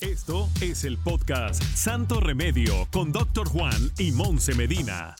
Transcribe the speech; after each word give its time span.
Esto 0.00 0.48
es 0.62 0.84
el 0.84 0.96
podcast 0.96 1.62
Santo 1.62 2.20
Remedio 2.20 2.88
con 2.90 3.12
Dr. 3.12 3.48
Juan 3.48 3.92
y 3.98 4.12
Monse 4.12 4.54
Medina. 4.54 5.14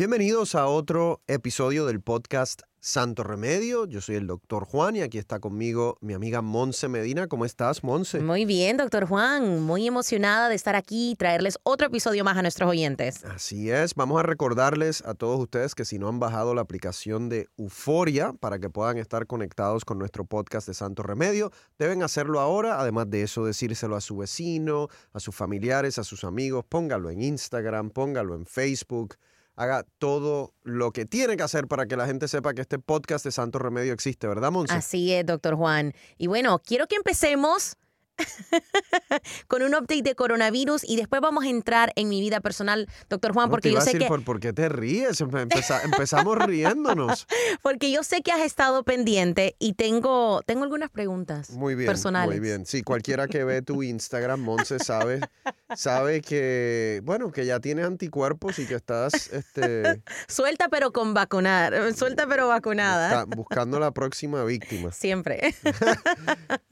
Bienvenidos 0.00 0.54
a 0.54 0.66
otro 0.66 1.20
episodio 1.26 1.84
del 1.84 2.00
podcast 2.00 2.62
Santo 2.80 3.22
Remedio. 3.22 3.84
Yo 3.84 4.00
soy 4.00 4.16
el 4.16 4.26
doctor 4.26 4.64
Juan 4.64 4.96
y 4.96 5.02
aquí 5.02 5.18
está 5.18 5.40
conmigo 5.40 5.98
mi 6.00 6.14
amiga 6.14 6.40
Monse 6.40 6.88
Medina. 6.88 7.26
¿Cómo 7.26 7.44
estás, 7.44 7.84
Monse? 7.84 8.20
Muy 8.20 8.46
bien, 8.46 8.78
doctor 8.78 9.04
Juan. 9.04 9.60
Muy 9.60 9.86
emocionada 9.86 10.48
de 10.48 10.54
estar 10.54 10.74
aquí 10.74 11.10
y 11.10 11.16
traerles 11.16 11.58
otro 11.64 11.88
episodio 11.88 12.24
más 12.24 12.38
a 12.38 12.40
nuestros 12.40 12.70
oyentes. 12.70 13.26
Así 13.26 13.70
es. 13.70 13.94
Vamos 13.94 14.18
a 14.18 14.22
recordarles 14.22 15.04
a 15.04 15.12
todos 15.12 15.38
ustedes 15.38 15.74
que 15.74 15.84
si 15.84 15.98
no 15.98 16.08
han 16.08 16.18
bajado 16.18 16.54
la 16.54 16.62
aplicación 16.62 17.28
de 17.28 17.50
Euforia 17.58 18.32
para 18.32 18.58
que 18.58 18.70
puedan 18.70 18.96
estar 18.96 19.26
conectados 19.26 19.84
con 19.84 19.98
nuestro 19.98 20.24
podcast 20.24 20.66
de 20.66 20.72
Santo 20.72 21.02
Remedio, 21.02 21.52
deben 21.78 22.02
hacerlo 22.02 22.40
ahora. 22.40 22.80
Además 22.80 23.10
de 23.10 23.20
eso, 23.20 23.44
decírselo 23.44 23.96
a 23.96 24.00
su 24.00 24.16
vecino, 24.16 24.88
a 25.12 25.20
sus 25.20 25.34
familiares, 25.34 25.98
a 25.98 26.04
sus 26.04 26.24
amigos. 26.24 26.64
Póngalo 26.66 27.10
en 27.10 27.20
Instagram, 27.20 27.90
póngalo 27.90 28.34
en 28.34 28.46
Facebook 28.46 29.16
haga 29.60 29.84
todo 29.98 30.54
lo 30.62 30.90
que 30.90 31.04
tiene 31.04 31.36
que 31.36 31.42
hacer 31.42 31.68
para 31.68 31.84
que 31.84 31.94
la 31.94 32.06
gente 32.06 32.28
sepa 32.28 32.54
que 32.54 32.62
este 32.62 32.78
podcast 32.78 33.26
de 33.26 33.30
Santo 33.30 33.58
Remedio 33.58 33.92
existe, 33.92 34.26
¿verdad, 34.26 34.50
Monse? 34.50 34.72
Así 34.72 35.12
es, 35.12 35.26
doctor 35.26 35.54
Juan. 35.54 35.92
Y 36.16 36.28
bueno, 36.28 36.60
quiero 36.64 36.86
que 36.86 36.96
empecemos 36.96 37.76
con 39.48 39.62
un 39.62 39.74
update 39.74 40.02
de 40.02 40.14
coronavirus 40.14 40.84
y 40.84 40.96
después 40.96 41.20
vamos 41.20 41.44
a 41.44 41.48
entrar 41.48 41.92
en 41.96 42.08
mi 42.08 42.20
vida 42.20 42.40
personal, 42.40 42.88
doctor 43.08 43.32
Juan, 43.32 43.50
porque 43.50 43.72
yo 43.72 43.80
sé 43.80 43.98
que... 43.98 44.06
Por, 44.06 44.40
qué 44.40 44.52
te 44.52 44.68
ríes? 44.68 45.20
empezamos 45.84 46.38
riéndonos. 46.38 47.26
porque 47.62 47.90
yo 47.90 48.02
sé 48.02 48.22
que 48.22 48.32
has 48.32 48.40
estado 48.40 48.84
pendiente 48.84 49.56
y 49.58 49.74
tengo, 49.74 50.42
tengo 50.46 50.64
algunas 50.64 50.90
preguntas 50.90 51.50
muy 51.50 51.74
bien, 51.74 51.86
personales. 51.86 52.30
Muy 52.30 52.40
bien, 52.40 52.66
sí, 52.66 52.82
cualquiera 52.82 53.28
que 53.28 53.44
ve 53.44 53.62
tu 53.62 53.82
Instagram, 53.82 54.40
Monse, 54.40 54.78
sabe, 54.78 55.20
sabe 55.74 56.20
que, 56.20 57.00
bueno, 57.04 57.30
que 57.30 57.46
ya 57.46 57.60
tienes 57.60 57.86
anticuerpos 57.86 58.58
y 58.58 58.66
que 58.66 58.74
estás... 58.74 59.30
Este, 59.32 60.02
suelta 60.28 60.68
pero 60.68 60.92
con 60.92 61.14
vacunar, 61.14 61.94
suelta 61.94 62.26
pero 62.26 62.48
vacunada. 62.48 63.24
buscando 63.24 63.78
la 63.78 63.92
próxima 63.92 64.44
víctima. 64.44 64.92
Siempre. 64.92 65.54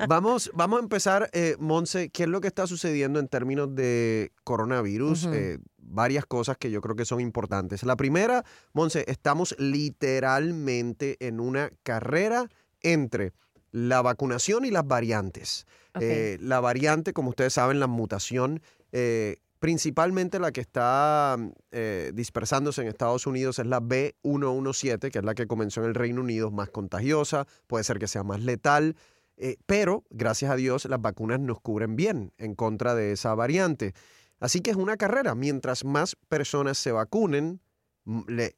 vamos, 0.09 0.51
vamos 0.55 0.81
a 0.81 0.83
empezar 0.83 1.31
eh, 1.41 1.57
Monse, 1.61 2.09
¿qué 2.11 2.25
es 2.25 2.29
lo 2.29 2.41
que 2.41 2.49
está 2.49 2.67
sucediendo 2.67 3.21
en 3.21 3.29
términos 3.29 3.73
de 3.73 4.33
coronavirus? 4.43 5.27
Eh, 5.27 5.59
varias 5.77 6.27
cosas 6.27 6.57
que 6.59 6.73
yo 6.73 6.81
creo 6.81 6.97
que 6.97 7.05
son 7.05 7.21
importantes. 7.21 7.85
La 7.85 7.95
primera, 7.95 8.45
Monse, 8.73 9.05
estamos 9.07 9.55
literalmente 9.57 11.17
en 11.21 11.39
una 11.39 11.71
carrera 11.85 12.49
entre 12.83 13.35
la 13.71 14.03
vacunación 14.03 14.65
y 14.65 14.73
las 14.73 14.85
variantes. 14.85 15.65
Eh, 16.01 16.39
la 16.41 16.59
variante, 16.59 17.13
como 17.13 17.31
ustedes 17.31 17.53
saben, 17.53 17.79
la 17.79 17.87
mutación, 17.87 18.61
principalmente 19.61 20.41
la 20.41 20.51
que 20.51 20.61
está 20.61 21.37
dispersándose 22.15 22.83
en 22.83 22.89
Estados 22.89 23.29
Unidos 23.29 23.61
es 23.61 23.67
la 23.67 23.81
B117, 23.81 25.13
que 25.13 25.19
es 25.21 25.25
la 25.25 25.37
que 25.37 25.47
comenzó 25.47 25.83
en 25.83 25.91
el 25.91 25.95
Reino 25.95 26.21
Unido, 26.21 26.51
más 26.51 26.71
contagiosa, 26.71 27.47
puede 27.69 27.85
ser 27.85 28.01
que 28.01 28.09
sea 28.09 28.25
más 28.25 28.41
letal. 28.41 28.97
Eh, 29.41 29.57
pero, 29.67 30.05
gracias 30.11 30.51
a 30.51 30.57
Dios, 30.57 30.85
las 30.87 31.01
vacunas 31.01 31.39
nos 31.39 31.61
cubren 31.61 31.95
bien 31.95 32.33
en 32.39 32.55
contra 32.55 32.95
de 32.95 33.13
esa 33.13 33.35
variante. 33.35 33.95
Así 34.41 34.61
que 34.61 34.71
es 34.71 34.77
una 34.77 34.97
carrera. 34.97 35.35
Mientras 35.35 35.85
más 35.85 36.17
personas 36.29 36.77
se 36.77 36.93
vacunen, 36.93 37.61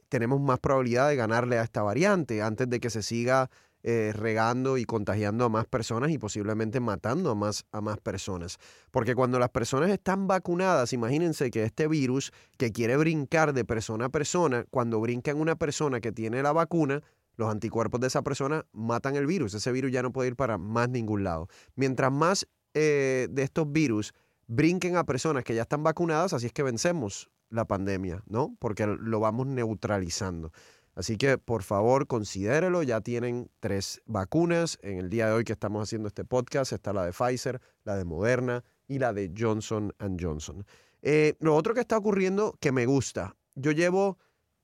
tenemos 0.08 0.40
más 0.40 0.58
probabilidad 0.58 1.08
de 1.08 1.16
ganarle 1.16 1.58
a 1.58 1.62
esta 1.62 1.82
variante 1.82 2.40
antes 2.40 2.68
de 2.68 2.80
que 2.80 2.88
se 2.88 3.02
siga 3.02 3.50
eh, 3.82 4.12
regando 4.14 4.76
y 4.76 4.84
contagiando 4.84 5.46
a 5.46 5.48
más 5.48 5.66
personas 5.66 6.10
y 6.10 6.18
posiblemente 6.18 6.80
matando 6.80 7.30
a 7.30 7.34
más, 7.34 7.64
a 7.72 7.80
más 7.80 7.98
personas. 7.98 8.58
Porque 8.90 9.14
cuando 9.14 9.38
las 9.38 9.48
personas 9.50 9.90
están 9.90 10.26
vacunadas, 10.26 10.92
imagínense 10.92 11.50
que 11.50 11.64
este 11.64 11.88
virus 11.88 12.32
que 12.58 12.72
quiere 12.72 12.96
brincar 12.96 13.54
de 13.54 13.64
persona 13.64 14.06
a 14.06 14.08
persona, 14.10 14.64
cuando 14.70 15.00
brinca 15.00 15.30
en 15.30 15.38
una 15.38 15.56
persona 15.56 16.00
que 16.00 16.12
tiene 16.12 16.42
la 16.42 16.52
vacuna, 16.52 17.02
los 17.36 17.50
anticuerpos 17.50 18.00
de 18.00 18.08
esa 18.08 18.22
persona 18.22 18.66
matan 18.72 19.16
el 19.16 19.26
virus. 19.26 19.54
Ese 19.54 19.72
virus 19.72 19.92
ya 19.92 20.02
no 20.02 20.12
puede 20.12 20.28
ir 20.28 20.36
para 20.36 20.58
más 20.58 20.88
ningún 20.88 21.24
lado. 21.24 21.48
Mientras 21.74 22.12
más 22.12 22.46
eh, 22.74 23.28
de 23.30 23.42
estos 23.42 23.70
virus 23.70 24.12
brinquen 24.46 24.96
a 24.96 25.04
personas 25.04 25.44
que 25.44 25.54
ya 25.54 25.62
están 25.62 25.82
vacunadas, 25.82 26.32
así 26.32 26.46
es 26.46 26.52
que 26.52 26.62
vencemos 26.62 27.30
la 27.50 27.66
pandemia, 27.66 28.22
¿no? 28.26 28.56
Porque 28.58 28.86
lo 28.86 29.20
vamos 29.20 29.46
neutralizando. 29.46 30.52
Así 30.94 31.16
que 31.16 31.38
por 31.38 31.62
favor 31.62 32.06
considérelo, 32.06 32.82
ya 32.82 33.00
tienen 33.00 33.50
tres 33.60 34.02
vacunas. 34.06 34.78
En 34.82 34.98
el 34.98 35.08
día 35.08 35.26
de 35.26 35.32
hoy 35.32 35.44
que 35.44 35.52
estamos 35.52 35.82
haciendo 35.82 36.08
este 36.08 36.24
podcast 36.24 36.72
está 36.72 36.92
la 36.92 37.04
de 37.04 37.12
Pfizer, 37.12 37.60
la 37.84 37.96
de 37.96 38.04
Moderna 38.04 38.64
y 38.88 38.98
la 38.98 39.12
de 39.12 39.32
Johnson 39.36 39.94
Johnson. 40.20 40.66
Eh, 41.02 41.34
lo 41.40 41.54
otro 41.56 41.74
que 41.74 41.80
está 41.80 41.96
ocurriendo 41.96 42.56
que 42.60 42.72
me 42.72 42.86
gusta, 42.86 43.36
yo 43.54 43.72
llevo 43.72 44.18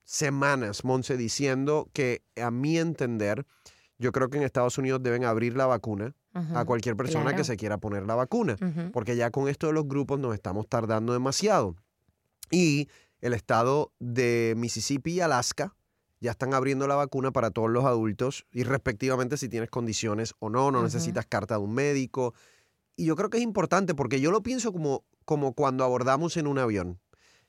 semanas, 0.06 0.84
Monse, 0.84 1.16
diciendo 1.18 1.90
que 1.92 2.22
a 2.40 2.50
mi 2.50 2.78
entender, 2.78 3.44
yo 3.98 4.12
creo 4.12 4.30
que 4.30 4.38
en 4.38 4.44
Estados 4.44 4.78
Unidos 4.78 5.02
deben 5.02 5.24
abrir 5.24 5.56
la 5.56 5.66
vacuna 5.66 6.14
a 6.54 6.66
cualquier 6.66 6.96
persona 6.96 7.34
que 7.34 7.44
se 7.44 7.56
quiera 7.56 7.78
poner 7.78 8.06
la 8.06 8.14
vacuna, 8.14 8.56
porque 8.92 9.16
ya 9.16 9.30
con 9.30 9.48
esto 9.48 9.66
de 9.66 9.72
los 9.72 9.88
grupos 9.88 10.18
nos 10.18 10.34
estamos 10.34 10.68
tardando 10.68 11.12
demasiado. 11.12 11.76
Y 12.50 12.88
el 13.20 13.32
estado 13.32 13.92
de 13.98 14.54
Mississippi 14.56 15.12
y 15.12 15.20
Alaska 15.20 15.74
ya 16.20 16.30
están 16.30 16.54
abriendo 16.54 16.86
la 16.86 16.94
vacuna 16.94 17.32
para 17.32 17.50
todos 17.50 17.70
los 17.70 17.84
adultos 17.84 18.46
y 18.52 18.62
respectivamente 18.62 19.36
si 19.36 19.48
tienes 19.48 19.70
condiciones 19.70 20.34
o 20.38 20.50
no, 20.50 20.70
no 20.70 20.82
necesitas 20.82 21.26
carta 21.26 21.56
de 21.56 21.64
un 21.64 21.74
médico. 21.74 22.34
Y 22.96 23.06
yo 23.06 23.16
creo 23.16 23.30
que 23.30 23.38
es 23.38 23.42
importante 23.42 23.94
porque 23.94 24.20
yo 24.20 24.30
lo 24.30 24.42
pienso 24.42 24.72
como, 24.72 25.04
como 25.24 25.54
cuando 25.54 25.84
abordamos 25.84 26.36
en 26.36 26.46
un 26.46 26.58
avión 26.58 27.00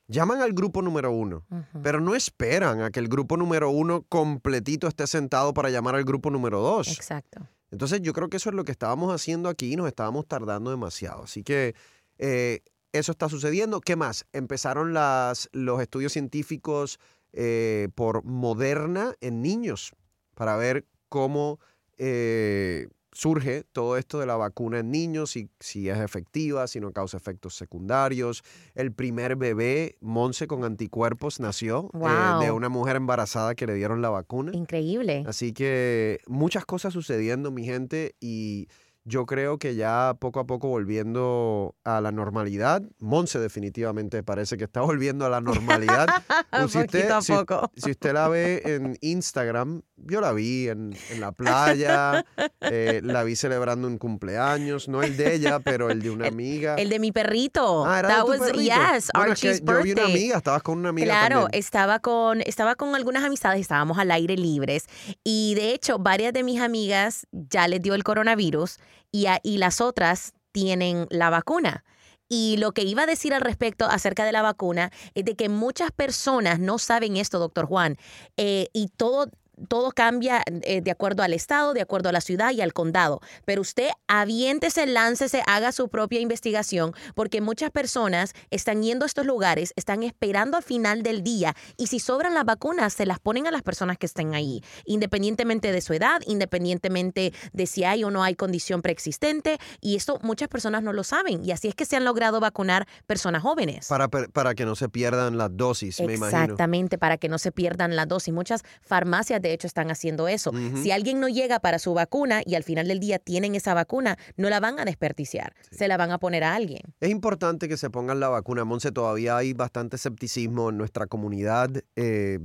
llaman 0.08 0.42
al 0.42 0.54
grupo 0.54 0.82
número 0.82 1.12
uno, 1.12 1.46
pero 1.84 2.00
no 2.00 2.16
esperan 2.16 2.82
a 2.82 2.92
que 2.92 3.00
el 3.00 3.08
grupo 3.08 3.38
número 3.38 3.70
uno 3.70 4.04
completito 4.08 4.88
esté 4.88 5.08
sentado 5.08 5.54
para 5.54 5.70
llamar 5.70 5.96
al 5.96 6.04
grupo 6.04 6.30
número 6.30 6.62
dos. 6.62 6.88
Exacto. 6.88 7.48
Entonces 7.72 8.02
yo 8.02 8.14
creo 8.14 8.30
que 8.30 8.38
eso 8.38 8.50
es 8.50 8.56
lo 8.56 8.64
que 8.64 8.72
estábamos 8.72 9.14
haciendo 9.14 9.50
aquí 9.50 9.74
y 9.74 9.76
nos 9.76 9.88
estábamos 9.88 10.26
tardando 10.28 10.72
demasiado. 10.72 11.24
Así 11.24 11.44
que 11.44 11.76
eh, 12.18 12.62
eso 12.94 13.12
está 13.12 13.30
sucediendo. 13.30 13.82
¿Qué 13.82 13.96
más? 13.96 14.26
Empezaron 14.32 14.94
las, 14.94 15.50
los 15.52 15.82
estudios 15.82 16.14
científicos 16.14 17.00
eh, 17.34 17.90
por 17.96 18.24
Moderna 18.24 19.14
en 19.20 19.42
niños 19.42 19.92
para 20.34 20.56
ver 20.56 20.86
cómo 21.10 21.60
eh, 21.98 22.88
surge 23.18 23.64
todo 23.72 23.98
esto 23.98 24.20
de 24.20 24.28
la 24.28 24.36
vacuna 24.36 24.80
en 24.80 24.92
niños, 24.92 25.32
si, 25.32 25.50
si 25.60 25.90
es 25.90 25.98
efectiva, 25.98 26.68
si 26.68 26.80
no 26.80 26.92
causa 26.92 27.18
efectos 27.18 27.56
secundarios. 27.56 28.44
El 28.76 28.94
primer 28.94 29.36
bebé, 29.36 29.98
Monse, 30.02 30.46
con 30.46 30.64
anticuerpos, 30.64 31.40
nació 31.40 31.90
eh, 31.96 32.46
de 32.46 32.52
una 32.52 32.70
mujer 32.70 32.96
embarazada 32.96 33.56
que 33.56 33.66
le 33.66 33.74
dieron 33.74 34.04
la 34.04 34.12
vacuna. 34.12 34.52
Increíble. 34.54 35.24
Así 35.28 35.52
que 35.52 36.20
muchas 36.28 36.66
cosas 36.66 36.94
sucediendo, 36.94 37.50
mi 37.50 37.66
gente, 37.66 38.16
y 38.20 38.68
yo 39.08 39.26
creo 39.26 39.58
que 39.58 39.76
ya 39.76 40.16
poco 40.20 40.42
a 40.42 40.46
poco 40.46 40.68
volviendo 40.68 41.76
a 41.86 42.02
la 42.02 42.12
normalidad. 42.12 42.84
Monse 43.00 43.40
definitivamente 43.40 44.22
parece 44.22 44.58
que 44.58 44.66
está 44.66 44.82
volviendo 44.82 45.26
a 45.26 45.30
la 45.30 45.42
normalidad. 45.42 46.08
Pues 46.50 46.72
si, 46.72 46.80
usted, 46.80 47.10
a 47.10 47.20
poco. 47.22 47.72
Si, 47.76 47.92
usted 47.92 48.14
la 48.14 48.28
ve 48.30 48.62
en 48.66 48.98
Instagram, 49.02 49.82
yo 49.98 50.22
la 50.22 50.32
vi 50.32 50.70
en, 50.70 50.96
la 51.20 51.32
playa, 51.32 52.26
eh, 52.62 53.02
la 53.04 53.24
vi 53.24 53.36
celebrando 53.36 53.88
un 53.88 53.98
cumpleaños, 53.98 54.88
no 54.88 55.04
el 55.04 55.18
de 55.18 55.36
ella, 55.36 55.60
pero 55.60 55.90
el 55.90 56.02
de 56.02 56.10
una 56.10 56.28
amiga. 56.28 56.76
El, 56.76 56.90
de 56.90 57.00
mi 57.00 57.12
perrito. 57.12 57.86
Ah, 57.86 58.00
era 58.00 58.22
tu 58.22 58.32
perrito. 58.38 58.60
Yes, 58.60 59.10
Archie's 59.14 59.62
Yo 59.64 59.84
vi 59.84 59.92
una 59.92 60.06
amiga, 60.06 60.38
estabas 60.38 60.62
con 60.62 60.80
una 60.80 60.90
amiga 60.90 61.08
Claro, 61.08 61.48
estaba 61.52 62.00
con 62.00 62.42
estaba 62.42 62.76
con 62.76 62.96
algunas 62.96 63.24
amistades, 63.24 63.62
estábamos 63.62 63.98
al 63.98 64.12
aire 64.12 64.38
libres 64.38 64.86
y 65.24 65.56
de 65.56 65.74
hecho 65.74 65.98
varias 66.00 66.34
de 66.34 66.44
mis 66.44 66.62
amigas 66.62 67.28
ya 67.32 67.68
les 67.68 67.82
dio 67.82 67.96
el 67.96 68.04
coronavirus 68.04 68.78
y, 69.12 69.58
las 69.58 69.82
otras 69.82 70.34
tienen 70.52 71.08
la 71.10 71.30
vacuna. 71.30 71.84
Y 72.30 72.58
lo 72.58 72.74
que 72.74 72.84
iba 72.84 73.04
a 73.04 73.06
decir 73.06 73.34
al 73.34 73.42
respecto 73.42 73.86
acerca 73.86 74.26
de 74.26 74.32
la 74.32 74.42
vacuna 74.42 74.92
es 75.16 75.24
de 75.26 75.36
que 75.36 75.50
muchas 75.50 75.92
personas 75.92 76.60
no 76.60 76.78
saben 76.78 77.16
esto, 77.16 77.40
doctor 77.40 77.66
Juan, 77.66 77.98
eh, 78.36 78.68
y 78.74 78.90
todo 78.90 79.32
todo 79.68 79.92
cambia 79.92 80.44
eh, 80.46 80.82
de 80.82 80.92
acuerdo 80.92 81.24
al 81.24 81.34
estado, 81.34 81.74
de 81.74 81.82
acuerdo 81.82 82.10
a 82.10 82.12
la 82.12 82.22
ciudad 82.22 82.52
y 82.52 82.62
al 82.62 82.74
condado. 82.74 83.22
Pero 83.46 83.62
usted 83.62 83.90
aviéntese, 84.08 84.86
láncese, 84.86 85.44
haga 85.48 85.72
su 85.72 85.90
propia 85.90 86.20
investigación, 86.20 86.94
porque 87.16 87.42
muchas 87.42 87.72
personas 87.72 88.34
están 88.52 88.84
yendo 88.84 89.06
a 89.06 89.08
estos 89.08 89.26
lugares, 89.26 89.74
están 89.76 90.04
esperando 90.04 90.58
al 90.58 90.64
final 90.64 91.04
del 91.04 91.24
día 91.24 91.56
y 91.78 91.88
si 91.88 92.00
sobran 92.00 92.34
las 92.34 92.46
vacunas, 92.46 92.94
se 92.94 93.06
las 93.06 93.20
ponen 93.20 93.48
a 93.48 93.52
las 93.52 93.64
personas 93.64 93.98
que 93.98 94.06
estén 94.06 94.34
ahí, 94.34 94.64
independientemente 94.86 95.72
de 95.72 95.82
su 95.82 95.94
edad, 95.94 96.22
independientemente 96.26 97.34
de 97.54 97.66
si 97.68 97.84
hay 97.84 98.04
o 98.04 98.12
no 98.12 98.24
hay 98.24 98.36
condición 98.36 98.82
preexistente. 98.82 99.58
Y 99.82 99.96
esto 99.96 100.20
muchas 100.22 100.48
personas 100.50 100.84
no 100.84 100.94
lo 100.94 101.04
saben. 101.04 101.44
Y 101.44 101.52
así 101.52 101.68
es 101.68 101.76
que 101.76 101.86
se 101.86 101.96
han 101.96 102.06
logrado 102.06 102.40
vacunar 102.40 102.88
personas 103.06 103.42
jóvenes. 103.42 103.88
Para, 103.88 104.08
para 104.08 104.56
que 104.56 104.66
no 104.66 104.76
se 104.76 104.90
pierdan 104.90 105.38
las 105.38 105.56
dosis, 105.56 106.00
me 106.00 106.16
imagino. 106.16 106.42
Exactamente, 106.42 106.98
para 106.98 107.18
que 107.18 107.30
no 107.30 107.38
se 107.38 107.52
pierdan 107.52 107.96
las 107.96 108.08
dosis. 108.08 108.34
Muchas 108.34 108.64
farmacias, 108.82 109.42
de 109.42 109.47
hecho, 109.54 109.68
están 109.68 109.92
haciendo 109.92 110.28
eso. 110.28 110.52
Si 110.82 110.92
alguien 110.92 111.20
no 111.20 111.28
llega 111.28 111.60
para 111.60 111.80
su 111.80 111.94
vacuna 111.94 112.42
y 112.46 112.56
al 112.56 112.64
final 112.64 112.88
del 112.88 113.00
día 113.00 113.20
tienen 113.20 113.56
esa 113.56 113.74
vacuna, 113.74 114.18
no 114.36 114.50
la 114.50 114.60
van 114.60 114.80
a 114.80 114.86
desperdiciar, 114.86 115.54
se 115.72 115.88
la 115.88 115.98
van 115.98 116.12
a 116.12 116.20
poner 116.20 116.44
a 116.44 116.56
alguien. 116.56 116.82
Es 117.00 117.10
importante 117.10 117.68
que 117.68 117.78
se 117.78 117.90
pongan 117.90 118.20
la 118.20 118.30
vacuna. 118.30 118.66
Monse, 118.66 118.92
todavía 118.92 119.38
hay 119.38 119.54
bastante 119.54 119.96
escepticismo 119.96 120.70
en 120.70 120.78
nuestra 120.78 121.08
comunidad. 121.08 121.72
Eh, 121.96 122.40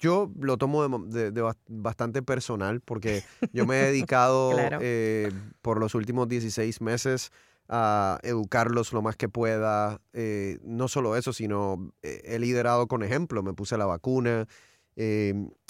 yo 0.00 0.30
lo 0.38 0.58
tomo 0.58 0.88
de, 0.88 1.52
bastante 1.66 2.22
personal 2.22 2.80
porque 2.80 3.24
yo 3.52 3.66
me 3.66 3.80
he 3.80 3.84
dedicado 3.92 4.52
eh, 4.80 5.32
por 5.60 5.80
los 5.80 5.94
últimos 5.94 6.28
16 6.28 6.80
meses 6.80 7.30
a 7.68 8.18
educarlos 8.22 8.92
lo 8.92 9.02
más 9.02 9.16
que 9.16 9.28
pueda. 9.28 10.00
Eh, 10.12 10.58
no 10.62 10.88
solo 10.88 11.16
eso, 11.16 11.32
sino 11.32 11.92
he 12.02 12.38
liderado 12.38 12.86
con 12.86 13.02
ejemplo. 13.02 13.42
Me 13.42 13.54
puse 13.54 13.76
la 13.76 13.86
vacuna, 13.86 14.46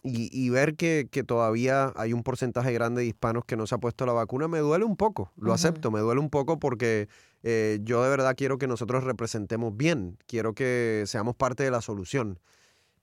y, 0.05 0.49
ver 0.51 0.77
que, 0.77 1.09
todavía 1.27 1.93
hay 1.97 2.13
un 2.13 2.23
porcentaje 2.23 2.73
grande 2.73 3.03
de 3.03 3.09
hispanos 3.09 3.45
que 3.45 3.57
no 3.57 3.67
se 3.67 3.75
ha 3.75 3.79
puesto 3.79 4.07
la 4.07 4.13
vacuna 4.13 4.47
me 4.47 4.61
duele 4.61 4.85
un 4.85 4.97
poco, 4.97 5.33
lo 5.37 5.53
acepto, 5.53 5.91
me 5.91 6.01
duele 6.01 6.21
un 6.21 6.31
poco 6.31 6.59
porque 6.59 7.09
eh, 7.43 7.81
yo 7.83 8.03
de 8.05 8.11
verdad 8.11 8.35
quiero 8.37 8.59
que 8.59 8.69
nosotros 8.69 9.05
representemos 9.05 9.77
bien, 9.77 10.17
quiero 10.27 10.55
que 10.55 11.03
seamos 11.07 11.35
parte 11.35 11.65
de 11.65 11.71
la 11.71 11.81
solución. 11.81 12.39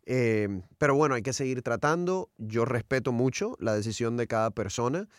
Em, 0.05 0.61
pero 0.77 0.95
bueno, 0.95 1.15
hay 1.15 1.21
que 1.21 1.33
seguir 1.33 1.61
tratando, 1.63 2.29
yo 2.37 2.63
respeto 2.63 3.11
mucho 3.11 3.57
la 3.59 3.73
decisión 3.73 4.17
de 4.17 4.27
cada 4.27 4.51
persona, 4.51 5.09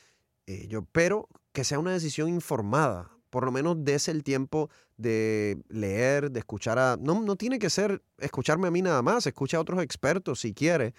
eh, 0.47 0.67
yo, 0.69 0.83
pero 0.93 1.29
que 1.53 1.65
sea 1.65 1.79
una 1.79 1.93
decisión 1.93 2.29
informada, 2.29 3.11
por 3.31 3.45
lo 3.45 3.51
menos 3.53 3.85
des 3.85 4.09
el 4.09 4.23
tiempo 4.23 4.71
de 4.97 5.59
leer, 5.69 6.31
de 6.31 6.39
escuchar 6.39 6.79
a... 6.79 6.97
No, 6.99 7.21
no 7.21 7.37
tiene 7.37 7.59
que 7.59 7.69
ser 7.69 8.03
escucharme 8.19 8.69
a 8.69 8.71
mí 8.71 8.81
nada 8.81 9.03
más, 9.03 9.27
escucha 9.27 9.57
a 9.57 9.61
otros 9.61 9.83
expertos 9.83 10.41
si 10.41 10.55
quiere, 10.55 10.95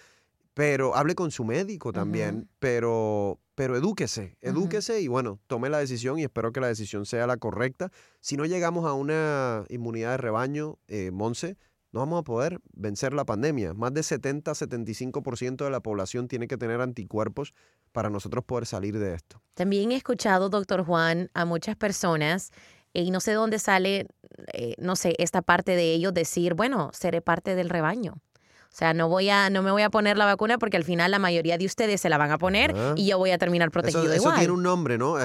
pero 0.58 0.96
hable 0.96 1.14
con 1.14 1.30
su 1.30 1.44
médico 1.44 1.92
también, 1.92 2.48
pero, 2.58 3.38
pero 3.54 3.76
edúquese, 3.76 4.36
edúquese 4.40 5.00
y 5.00 5.06
bueno, 5.06 5.38
tome 5.46 5.68
la 5.68 5.78
decisión 5.78 6.18
y 6.18 6.24
espero 6.24 6.50
que 6.50 6.58
la 6.58 6.66
decisión 6.66 7.06
sea 7.06 7.28
la 7.28 7.36
correcta. 7.36 7.92
Si 8.18 8.36
no 8.36 8.44
llegamos 8.44 8.84
a 8.84 8.92
una 8.92 9.62
inmunidad 9.68 10.10
de 10.10 10.16
rebaño, 10.16 10.80
eh, 10.88 11.12
Monse, 11.12 11.56
no 11.92 12.00
vamos 12.00 12.18
a 12.18 12.24
poder 12.24 12.58
vencer 12.72 13.12
la 13.12 13.24
pandemia. 13.24 13.72
Más 13.72 13.94
de 13.94 14.00
70-75% 14.00 15.64
de 15.64 15.70
la 15.70 15.78
población 15.78 16.26
tiene 16.26 16.48
que 16.48 16.58
tener 16.58 16.80
anticuerpos 16.80 17.54
para 17.92 18.10
nosotros 18.10 18.44
poder 18.44 18.66
salir 18.66 18.98
de 18.98 19.14
esto. 19.14 19.40
También 19.54 19.92
he 19.92 19.94
escuchado, 19.94 20.48
doctor 20.48 20.84
Juan, 20.84 21.30
a 21.34 21.44
muchas 21.44 21.76
personas 21.76 22.50
y 22.92 23.12
no 23.12 23.20
sé 23.20 23.32
dónde 23.34 23.60
sale, 23.60 24.08
eh, 24.54 24.74
no 24.78 24.96
sé, 24.96 25.14
esta 25.18 25.40
parte 25.40 25.76
de 25.76 25.94
ellos 25.94 26.12
decir, 26.12 26.54
bueno, 26.54 26.90
seré 26.92 27.20
parte 27.20 27.54
del 27.54 27.68
rebaño. 27.68 28.20
O 28.72 28.76
sea, 28.78 28.94
no 28.94 29.08
voy 29.08 29.28
a, 29.28 29.50
no 29.50 29.62
me 29.62 29.72
voy 29.72 29.82
a 29.82 29.90
poner 29.90 30.16
la 30.16 30.24
vacuna 30.24 30.56
porque 30.56 30.76
al 30.76 30.84
final 30.84 31.10
la 31.10 31.18
mayoría 31.18 31.58
de 31.58 31.66
ustedes 31.66 32.00
se 32.00 32.08
la 32.08 32.16
van 32.16 32.30
a 32.30 32.38
poner 32.38 32.74
y 32.94 33.06
yo 33.06 33.18
voy 33.18 33.32
a 33.32 33.38
terminar 33.38 33.72
protegido 33.72 34.04
eso, 34.04 34.14
igual. 34.14 34.34
Eso 34.34 34.38
tiene 34.38 34.52
un 34.52 34.62
nombre, 34.62 34.98
¿no? 34.98 35.16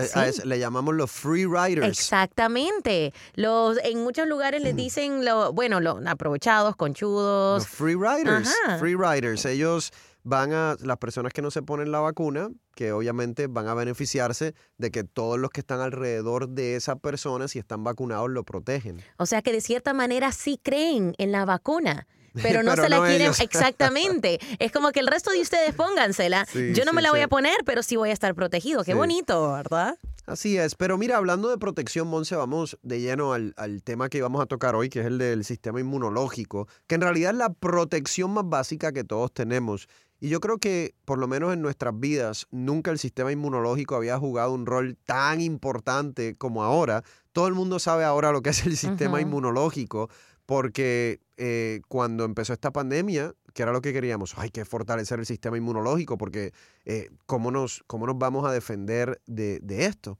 le 0.44 0.60
llamamos 0.60 0.96
los 0.96 1.12
free 1.12 1.46
riders. 1.46 1.88
Exactamente. 1.88 3.14
Los, 3.36 3.78
en 3.84 4.04
muchos 4.04 4.28
lugares 4.28 4.64
les 4.64 4.76
dicen, 4.76 5.24
lo, 5.24 5.54
bueno, 5.54 5.80
los 5.80 6.04
aprovechados, 6.06 6.76
conchudos. 6.76 7.64
Los 7.64 7.68
free 7.68 7.96
riders. 7.96 8.52
Free 8.80 8.96
riders. 8.96 9.46
Ellos 9.46 9.92
van 10.24 10.54
a, 10.54 10.76
las 10.82 10.98
personas 10.98 11.34
que 11.34 11.42
no 11.42 11.52
se 11.52 11.62
ponen 11.62 11.92
la 11.92 12.00
vacuna, 12.00 12.50
que 12.76 12.92
obviamente 12.92 13.48
van 13.48 13.68
a 13.68 13.74
beneficiarse 13.74 14.56
de 14.78 14.92
que 14.92 15.04
todos 15.04 15.38
los 15.38 15.52
que 15.52 15.60
están 15.60 15.82
alrededor 15.82 16.50
de 16.50 16.76
esa 16.76 16.96
persona, 16.96 17.48
si 17.48 17.60
están 17.60 17.84
vacunados, 17.84 18.30
lo 18.30 18.44
protegen. 18.44 19.02
O 19.18 19.26
sea 19.26 19.42
que 19.42 19.52
de 19.52 19.62
cierta 19.62 19.94
manera 19.94 20.32
sí 20.32 20.60
creen 20.62 21.14
en 21.18 21.32
la 21.32 21.46
vacuna. 21.46 22.08
Pero 22.42 22.64
no 22.64 22.76
se 22.76 22.90
la 22.90 23.06
quieren 23.06 23.32
exactamente. 23.40 24.40
es 24.60 24.72
como 24.72 24.92
que 24.92 25.00
el 25.00 25.08
resto 25.08 25.32
de 25.32 25.42
ustedes 25.42 25.74
póngansela. 25.76 26.46
Yo 26.74 26.86
no 26.86 26.94
me 26.94 27.02
la 27.02 27.12
voy 27.12 27.22
a 27.22 27.28
poner, 27.28 27.58
pero 27.66 27.84
sí 27.84 27.96
voy 27.96 28.10
a 28.10 28.14
estar 28.14 28.34
protegido. 28.36 28.84
Qué 28.84 28.94
bonito, 28.94 29.54
¿verdad? 29.54 29.98
Así 30.26 30.58
es, 30.58 30.76
pero 30.76 30.98
mira, 30.98 31.18
hablando 31.18 31.50
de 31.50 31.58
protección, 31.58 32.08
Monse, 32.08 32.38
vamos 32.38 32.78
de 32.82 33.02
lleno 33.02 33.34
al, 33.34 33.54
al, 33.58 33.84
tema 33.84 34.08
que 34.08 34.20
íbamos 34.20 34.42
a 34.42 34.46
tocar 34.46 34.74
hoy, 34.74 34.88
que 34.88 35.02
es 35.02 35.06
el 35.06 35.18
del 35.18 35.44
sistema 35.44 35.82
inmunológico, 35.82 36.70
que 36.88 36.96
en 36.96 37.02
realidad 37.02 37.32
es 37.32 37.38
la 37.38 37.52
protección 37.52 38.32
más 38.32 38.48
básica 38.48 38.94
que 38.94 39.04
todos 39.04 39.34
tenemos. 39.34 39.90
Y 40.24 40.30
yo 40.30 40.40
creo 40.40 40.58
que, 40.58 40.96
por 41.04 41.20
lo 41.20 41.28
menos 41.28 41.52
en 41.52 41.62
nuestras 41.62 42.00
vidas, 42.00 42.48
nunca 42.50 42.92
el 42.92 42.98
sistema 42.98 43.34
inmunológico 43.34 43.98
había 43.98 44.18
jugado 44.18 44.54
un 44.54 44.66
rol 44.66 44.98
tan 45.06 45.42
importante 45.42 46.38
como 46.38 46.64
ahora. 46.64 47.04
Todo 47.34 47.50
el 47.50 47.54
mundo 47.54 47.78
sabe 47.78 48.06
ahora 48.06 48.32
lo 48.32 48.42
que 48.42 48.52
es 48.52 48.66
el 48.66 48.78
sistema 48.78 49.20
inmunológico, 49.20 50.10
porque 50.54 51.20
eh, 51.38 51.82
cuando 51.88 52.26
empezó 52.26 52.54
esta 52.54 52.70
pandemia, 52.70 53.34
que 53.56 53.64
era 53.64 53.72
lo 53.72 53.82
que 53.82 53.92
queríamos, 53.92 54.38
hay 54.38 54.52
que 54.52 54.66
fortalecer 54.66 55.18
el 55.18 55.26
sistema 55.26 55.58
inmunológico, 55.58 56.16
porque 56.16 56.54
eh, 56.86 57.10
¿cómo, 57.26 57.50
nos, 57.50 57.84
¿cómo 57.88 58.06
nos 58.06 58.20
vamos 58.20 58.46
a 58.46 58.52
defender 58.52 59.20
de, 59.26 59.60
esto? 59.68 60.20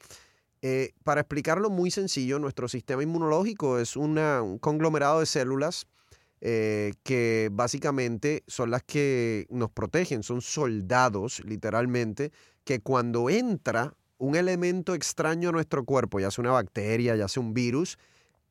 Eh, 0.64 0.94
para 1.04 1.22
explicarlo 1.22 1.70
muy 1.70 1.92
sencillo, 1.92 2.40
nuestro 2.40 2.68
sistema 2.68 3.04
inmunológico 3.04 3.78
es 3.78 3.96
un 3.96 4.58
conglomerado 4.60 5.20
de 5.20 5.28
células 5.28 5.86
que 6.40 7.50
básicamente 7.52 8.44
son 8.48 8.72
las 8.72 8.82
que 8.82 9.46
nos 9.52 9.70
protegen, 9.70 10.24
son 10.24 10.42
soldados 10.42 11.44
literalmente, 11.46 12.32
que 12.64 12.80
cuando 12.80 13.30
entra 13.30 13.94
un 14.18 14.36
elemento 14.36 14.96
extraño 14.96 15.50
a 15.50 15.52
nuestro 15.52 15.86
cuerpo, 15.86 16.20
ya 16.20 16.32
sea 16.32 16.42
una 16.42 16.54
bacteria, 16.54 17.16
ya 17.16 17.28
sea 17.28 17.44
un 17.44 17.54
virus, 17.54 18.00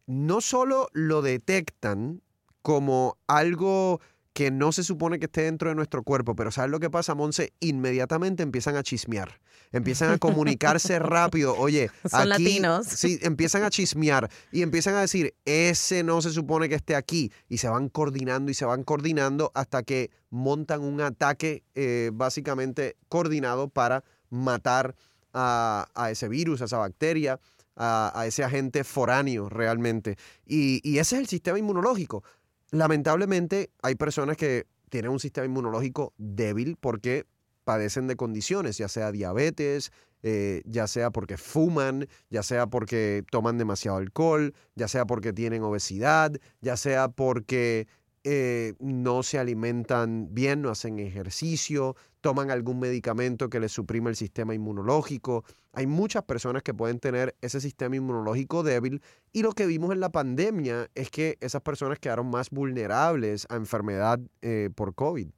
no 0.07 0.41
solo 0.41 0.89
lo 0.93 1.23
detectan 1.23 2.23
como 2.63 3.19
algo 3.27 4.01
que 4.33 4.51
no 4.51 4.73
se 4.73 4.83
supone 4.83 5.19
que 5.19 5.27
esté 5.27 5.43
dentro 5.43 5.69
de 5.69 5.75
nuestro 5.75 6.03
cuerpo, 6.03 6.35
pero 6.35 6.51
¿sabes 6.51 6.71
lo 6.71 6.81
que 6.81 6.89
pasa, 6.89 7.15
Monse? 7.15 7.53
Inmediatamente 7.61 8.43
empiezan 8.43 8.77
a 8.77 8.83
chismear, 8.83 9.41
empiezan 9.73 10.11
a 10.11 10.19
comunicarse 10.19 10.99
rápido. 10.99 11.55
Oye, 11.57 11.91
son 12.11 12.31
latinos. 12.31 12.87
Sí, 12.87 13.19
empiezan 13.21 13.63
a 13.63 13.71
chismear 13.71 14.31
y 14.51 14.63
empiezan 14.63 14.95
a 14.95 15.03
decir, 15.03 15.35
ese 15.45 16.03
no 16.03 16.23
se 16.23 16.31
supone 16.31 16.71
que 16.71 16.77
esté 16.77 16.97
aquí. 16.97 17.31
Y 17.49 17.59
se 17.59 17.69
van 17.69 17.91
coordinando 17.91 18.51
y 18.51 18.55
se 18.55 18.65
van 18.65 18.85
coordinando 18.85 19.53
hasta 19.55 19.83
que 19.83 20.11
montan 20.31 20.81
un 20.81 21.03
ataque 21.03 21.63
eh, 21.75 22.11
básicamente 22.15 22.97
coordinado 23.09 23.69
para 23.69 24.03
matar 24.31 24.95
a, 25.35 26.09
ese 26.11 26.29
virus, 26.29 26.63
a 26.63 26.67
esa 26.67 26.79
bacteria, 26.79 27.39
a, 27.77 28.25
ese 28.27 28.45
agente 28.45 28.85
foráneo 28.85 29.49
realmente. 29.49 30.17
Y, 30.47 30.99
ese 30.99 31.17
es 31.17 31.21
el 31.23 31.27
sistema 31.29 31.59
inmunológico 31.59 32.23
lamentablemente 32.73 33.71
hay 33.83 33.95
personas 33.95 34.37
que 34.37 34.67
tienen 34.89 35.13
un 35.13 35.21
sistema 35.21 35.47
inmunológico 35.47 36.13
débil 36.19 36.77
porque 36.81 37.27
padecen 37.65 38.09
de 38.09 38.17
condiciones, 38.17 38.79
ya 38.79 38.89
sea 38.89 39.13
diabetes, 39.13 39.93
eh, 40.23 40.63
ya 40.65 40.87
sea 40.87 41.11
porque 41.11 41.37
fuman, 41.37 42.09
ya 42.31 42.43
sea 42.43 42.67
porque 42.67 43.25
toman 43.31 43.59
demasiado 43.59 43.99
alcohol, 43.99 44.55
ya 44.75 44.89
sea 44.89 45.07
porque 45.07 45.33
tienen 45.33 45.63
obesidad, 45.63 46.33
ya 46.61 46.77
sea 46.77 47.09
porque 47.09 47.87
eh, 48.25 48.75
no 48.79 49.23
se 49.23 49.39
alimentan 49.39 50.29
bien, 50.33 50.63
no 50.63 50.71
hacen 50.71 50.99
ejercicio, 50.99 51.97
toman 52.23 52.51
algún 52.51 52.79
medicamento 52.79 53.51
que 53.51 53.61
les 53.61 53.73
suprime 53.73 54.09
el 54.09 54.17
sistema 54.17 54.55
inmunológico. 54.55 55.45
Hay 55.75 55.87
muchas 55.87 56.23
personas 56.23 56.63
que 56.63 56.73
pueden 56.73 56.99
tener 56.99 57.37
ese 57.43 57.61
sistema 57.61 57.97
inmunológico 57.97 58.63
débil 58.63 59.03
y 59.33 59.43
lo 59.43 59.53
que 59.53 59.67
vimos 59.67 59.93
en 59.93 60.01
la 60.01 60.11
pandemia 60.11 60.89
es 60.95 61.11
que 61.11 61.37
esas 61.41 61.61
personas 61.61 61.99
quedaron 61.99 62.31
más 62.31 62.49
vulnerables 62.49 63.47
a 63.51 63.57
enfermedad 63.57 64.21
eh, 64.41 64.71
por 64.75 64.95
COVID. 64.95 65.29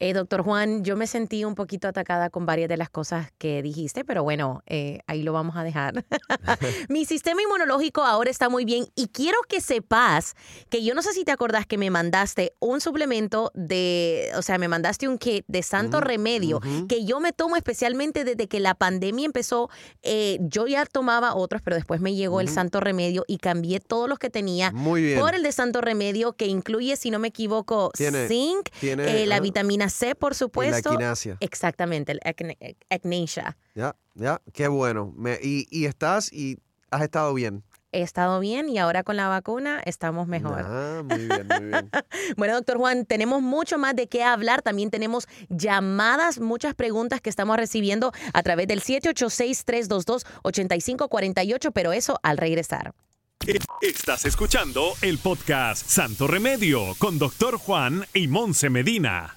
Eh, 0.00 0.12
doctor 0.12 0.42
Juan, 0.42 0.82
yo 0.84 0.96
me 0.96 1.06
sentí 1.06 1.44
un 1.44 1.54
poquito 1.54 1.86
atacada 1.86 2.28
con 2.28 2.46
varias 2.46 2.68
de 2.68 2.76
las 2.76 2.90
cosas 2.90 3.28
que 3.38 3.62
dijiste, 3.62 4.04
pero 4.04 4.24
bueno, 4.24 4.62
eh, 4.66 5.00
ahí 5.06 5.22
lo 5.22 5.32
vamos 5.32 5.56
a 5.56 5.62
dejar. 5.62 6.04
Mi 6.88 7.04
sistema 7.04 7.42
inmunológico 7.42 8.02
ahora 8.02 8.30
está 8.30 8.48
muy 8.48 8.64
bien 8.64 8.86
y 8.96 9.08
quiero 9.08 9.38
que 9.48 9.60
sepas 9.60 10.34
que 10.68 10.84
yo 10.84 10.94
no 10.94 11.02
sé 11.02 11.12
si 11.12 11.24
te 11.24 11.30
acordás 11.30 11.66
que 11.66 11.78
me 11.78 11.90
mandaste 11.90 12.54
un 12.58 12.80
suplemento 12.80 13.52
de, 13.54 14.30
o 14.36 14.42
sea, 14.42 14.58
me 14.58 14.66
mandaste 14.66 15.06
un 15.06 15.16
kit 15.18 15.44
de 15.46 15.62
Santo 15.62 16.00
Remedio 16.00 16.60
que 16.88 17.04
yo 17.04 17.20
me 17.20 17.32
tomo 17.32 17.56
especialmente 17.56 18.24
desde 18.24 18.48
que 18.48 18.60
la 18.60 18.74
pandemia 18.74 19.24
empezó. 19.24 19.70
Eh, 20.02 20.38
yo 20.40 20.66
ya 20.66 20.84
tomaba 20.86 21.36
otros, 21.36 21.62
pero 21.62 21.76
después 21.76 22.00
me 22.00 22.14
llegó 22.14 22.40
el 22.40 22.48
Santo 22.48 22.80
Remedio 22.80 23.24
y 23.28 23.38
cambié 23.38 23.80
todos 23.80 24.08
los 24.08 24.18
que 24.18 24.30
tenía 24.30 24.72
por 24.72 25.34
el 25.34 25.42
de 25.42 25.52
Santo 25.52 25.80
Remedio 25.80 26.32
que 26.32 26.46
incluye, 26.46 26.96
si 26.96 27.10
no 27.10 27.18
me 27.18 27.28
equivoco, 27.28 27.92
zinc, 28.28 28.68
la 29.26 29.40
vitamina 29.40 29.83
Vitamina 29.84 29.88
C, 29.90 30.14
por 30.14 30.32
Y 30.32 30.34
la 30.34 30.38
supuesto. 30.38 30.92
equinacia. 30.92 31.36
Exactamente, 31.40 32.12
el 32.12 32.20
acne-. 32.24 32.76
Ya, 33.74 33.96
ya, 34.14 34.40
qué 34.52 34.68
bueno. 34.68 35.12
Me- 35.16 35.38
y, 35.42 35.66
y 35.70 35.86
estás 35.86 36.32
y 36.32 36.58
has 36.90 37.02
estado 37.02 37.34
bien. 37.34 37.64
He 37.92 38.02
estado 38.02 38.40
bien 38.40 38.68
y 38.68 38.78
ahora 38.78 39.04
con 39.04 39.16
la 39.16 39.28
vacuna 39.28 39.80
estamos 39.84 40.26
mejor. 40.26 40.60
Ah, 40.66 41.02
muy 41.04 41.28
bien, 41.28 41.46
muy 41.46 41.60
bien. 41.68 41.90
Bueno, 42.36 42.54
doctor 42.54 42.76
Juan, 42.78 43.06
tenemos 43.06 43.40
mucho 43.40 43.78
más 43.78 43.94
de 43.94 44.08
qué 44.08 44.24
hablar. 44.24 44.62
También 44.62 44.90
tenemos 44.90 45.28
llamadas, 45.48 46.40
muchas 46.40 46.74
preguntas 46.74 47.20
que 47.20 47.30
estamos 47.30 47.56
recibiendo 47.56 48.10
a 48.32 48.42
través 48.42 48.66
del 48.66 48.80
786-322-8548, 48.82 51.70
pero 51.72 51.92
eso 51.92 52.18
al 52.24 52.36
regresar. 52.38 52.92
Estás 53.80 54.24
escuchando 54.24 54.94
el 55.02 55.18
podcast 55.18 55.86
Santo 55.86 56.26
Remedio 56.26 56.94
con 56.98 57.16
Doctor 57.18 57.58
Juan 57.58 58.04
y 58.14 58.26
Monse 58.26 58.70
Medina. 58.70 59.36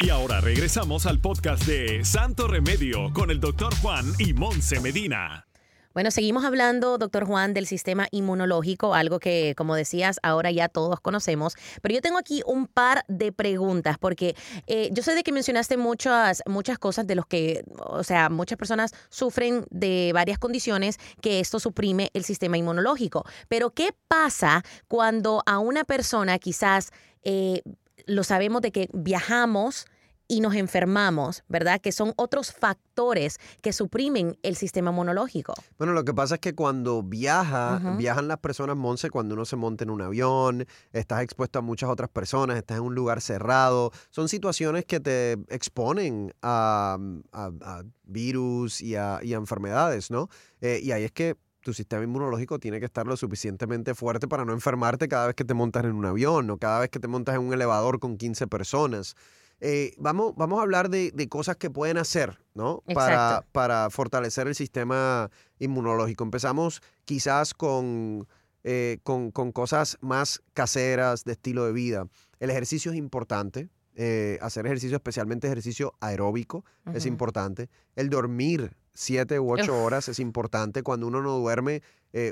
Y 0.00 0.10
ahora 0.10 0.40
regresamos 0.40 1.06
al 1.06 1.20
podcast 1.20 1.64
de 1.64 2.04
Santo 2.04 2.46
Remedio 2.46 3.12
con 3.12 3.30
el 3.30 3.40
Doctor 3.40 3.74
Juan 3.76 4.04
y 4.18 4.32
Monse 4.32 4.80
Medina. 4.80 5.46
Bueno, 5.94 6.10
seguimos 6.10 6.44
hablando, 6.44 6.96
doctor 6.96 7.26
Juan, 7.26 7.52
del 7.52 7.66
sistema 7.66 8.08
inmunológico, 8.10 8.94
algo 8.94 9.18
que, 9.18 9.54
como 9.56 9.74
decías, 9.74 10.18
ahora 10.22 10.50
ya 10.50 10.68
todos 10.68 11.00
conocemos. 11.00 11.54
Pero 11.82 11.94
yo 11.94 12.00
tengo 12.00 12.18
aquí 12.18 12.42
un 12.46 12.66
par 12.66 13.04
de 13.08 13.30
preguntas, 13.32 13.98
porque 13.98 14.34
eh, 14.66 14.88
yo 14.92 15.02
sé 15.02 15.14
de 15.14 15.22
que 15.22 15.32
mencionaste 15.32 15.76
muchas, 15.76 16.42
muchas 16.46 16.78
cosas 16.78 17.06
de 17.06 17.14
los 17.14 17.26
que, 17.26 17.64
o 17.76 18.02
sea, 18.04 18.30
muchas 18.30 18.56
personas 18.56 18.94
sufren 19.10 19.66
de 19.70 20.12
varias 20.14 20.38
condiciones 20.38 20.98
que 21.20 21.40
esto 21.40 21.60
suprime 21.60 22.10
el 22.14 22.24
sistema 22.24 22.56
inmunológico. 22.56 23.26
Pero, 23.48 23.70
¿qué 23.70 23.90
pasa 24.08 24.64
cuando 24.88 25.42
a 25.44 25.58
una 25.58 25.84
persona 25.84 26.38
quizás 26.38 26.90
eh, 27.22 27.62
lo 28.06 28.24
sabemos 28.24 28.62
de 28.62 28.72
que 28.72 28.88
viajamos? 28.94 29.86
Y 30.32 30.40
nos 30.40 30.54
enfermamos, 30.54 31.44
¿verdad? 31.46 31.78
Que 31.78 31.92
son 31.92 32.14
otros 32.16 32.52
factores 32.54 33.36
que 33.60 33.74
suprimen 33.74 34.38
el 34.42 34.56
sistema 34.56 34.90
inmunológico. 34.90 35.52
Bueno, 35.76 35.92
lo 35.92 36.04
que 36.04 36.14
pasa 36.14 36.36
es 36.36 36.40
que 36.40 36.54
cuando 36.54 37.02
viaja, 37.02 37.82
Ujú. 37.84 37.96
viajan 37.98 38.28
las 38.28 38.38
personas, 38.38 38.74
Monse, 38.76 39.10
cuando 39.10 39.34
uno 39.34 39.44
se 39.44 39.56
monta 39.56 39.84
en 39.84 39.90
un 39.90 40.00
avión, 40.00 40.66
estás 40.94 41.20
expuesto 41.22 41.58
a 41.58 41.62
muchas 41.62 41.90
otras 41.90 42.08
personas, 42.08 42.56
estás 42.56 42.78
en 42.78 42.84
un 42.84 42.94
lugar 42.94 43.20
cerrado. 43.20 43.90
Son 44.08 44.30
situaciones 44.30 44.86
que 44.86 45.00
te 45.00 45.32
exponen 45.50 46.32
a, 46.40 46.96
a- 47.32 47.50
a 47.60 47.82
virus 48.04 48.80
y 48.80 48.96
a, 48.96 49.20
y 49.22 49.34
a 49.34 49.36
enfermedades, 49.36 50.10
¿no? 50.10 50.28
Eh, 50.62 50.80
y 50.82 50.92
ahí 50.92 51.04
es 51.04 51.12
que 51.12 51.36
tu 51.60 51.74
sistema 51.74 52.02
inmunológico 52.04 52.58
tiene 52.58 52.80
que 52.80 52.86
estar 52.86 53.06
lo 53.06 53.16
suficientemente 53.18 53.94
fuerte 53.94 54.26
para 54.28 54.46
no 54.46 54.52
enfermarte 54.54 55.08
cada 55.08 55.26
vez 55.26 55.36
que 55.36 55.44
te 55.44 55.52
montas 55.54 55.84
en 55.84 55.92
un 55.92 56.06
avión 56.06 56.48
o 56.50 56.56
cada 56.56 56.80
vez 56.80 56.88
que 56.88 56.98
te 57.00 57.06
montas 57.06 57.34
en 57.34 57.42
un 57.42 57.52
elevador 57.52 58.00
con 58.00 58.16
15 58.16 58.46
personas. 58.46 59.14
Eh, 59.64 59.94
vamos, 59.96 60.34
vamos 60.36 60.58
a 60.58 60.62
hablar 60.62 60.88
de, 60.90 61.12
de 61.12 61.28
cosas 61.28 61.54
que 61.56 61.70
pueden 61.70 61.96
hacer, 61.96 62.36
¿no? 62.52 62.82
Para, 62.92 63.46
para 63.52 63.90
fortalecer 63.90 64.48
el 64.48 64.56
sistema 64.56 65.30
inmunológico. 65.60 66.24
Empezamos 66.24 66.82
quizás 67.04 67.54
con, 67.54 68.26
eh, 68.64 68.98
con, 69.04 69.30
con 69.30 69.52
cosas 69.52 69.98
más 70.00 70.42
caseras 70.52 71.22
de 71.22 71.32
estilo 71.32 71.64
de 71.64 71.72
vida. 71.72 72.08
El 72.40 72.50
ejercicio 72.50 72.90
es 72.90 72.98
importante. 72.98 73.68
eh, 73.94 74.38
hacer 74.40 74.66
ejercicio, 74.66 74.96
especialmente 74.96 75.46
ejercicio 75.46 75.94
aeróbico, 76.00 76.64
es 76.94 77.06
importante. 77.06 77.68
El 77.94 78.08
dormir 78.08 78.74
siete 78.94 79.38
u 79.38 79.52
ocho 79.52 79.74
Uf. 79.74 79.84
horas 79.84 80.08
es 80.08 80.18
importante. 80.18 80.82
Cuando 80.82 81.06
uno 81.06 81.20
no 81.22 81.38
duerme, 81.38 81.82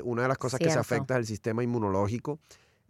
una 0.03 0.23
de 0.23 0.27
las 0.27 0.37
cosas 0.37 0.59
que 0.59 0.69
se 0.69 0.79
afecta 0.79 1.13
es 1.15 1.19
el 1.19 1.25
sistema 1.27 1.63
inmunológico. 1.63 2.39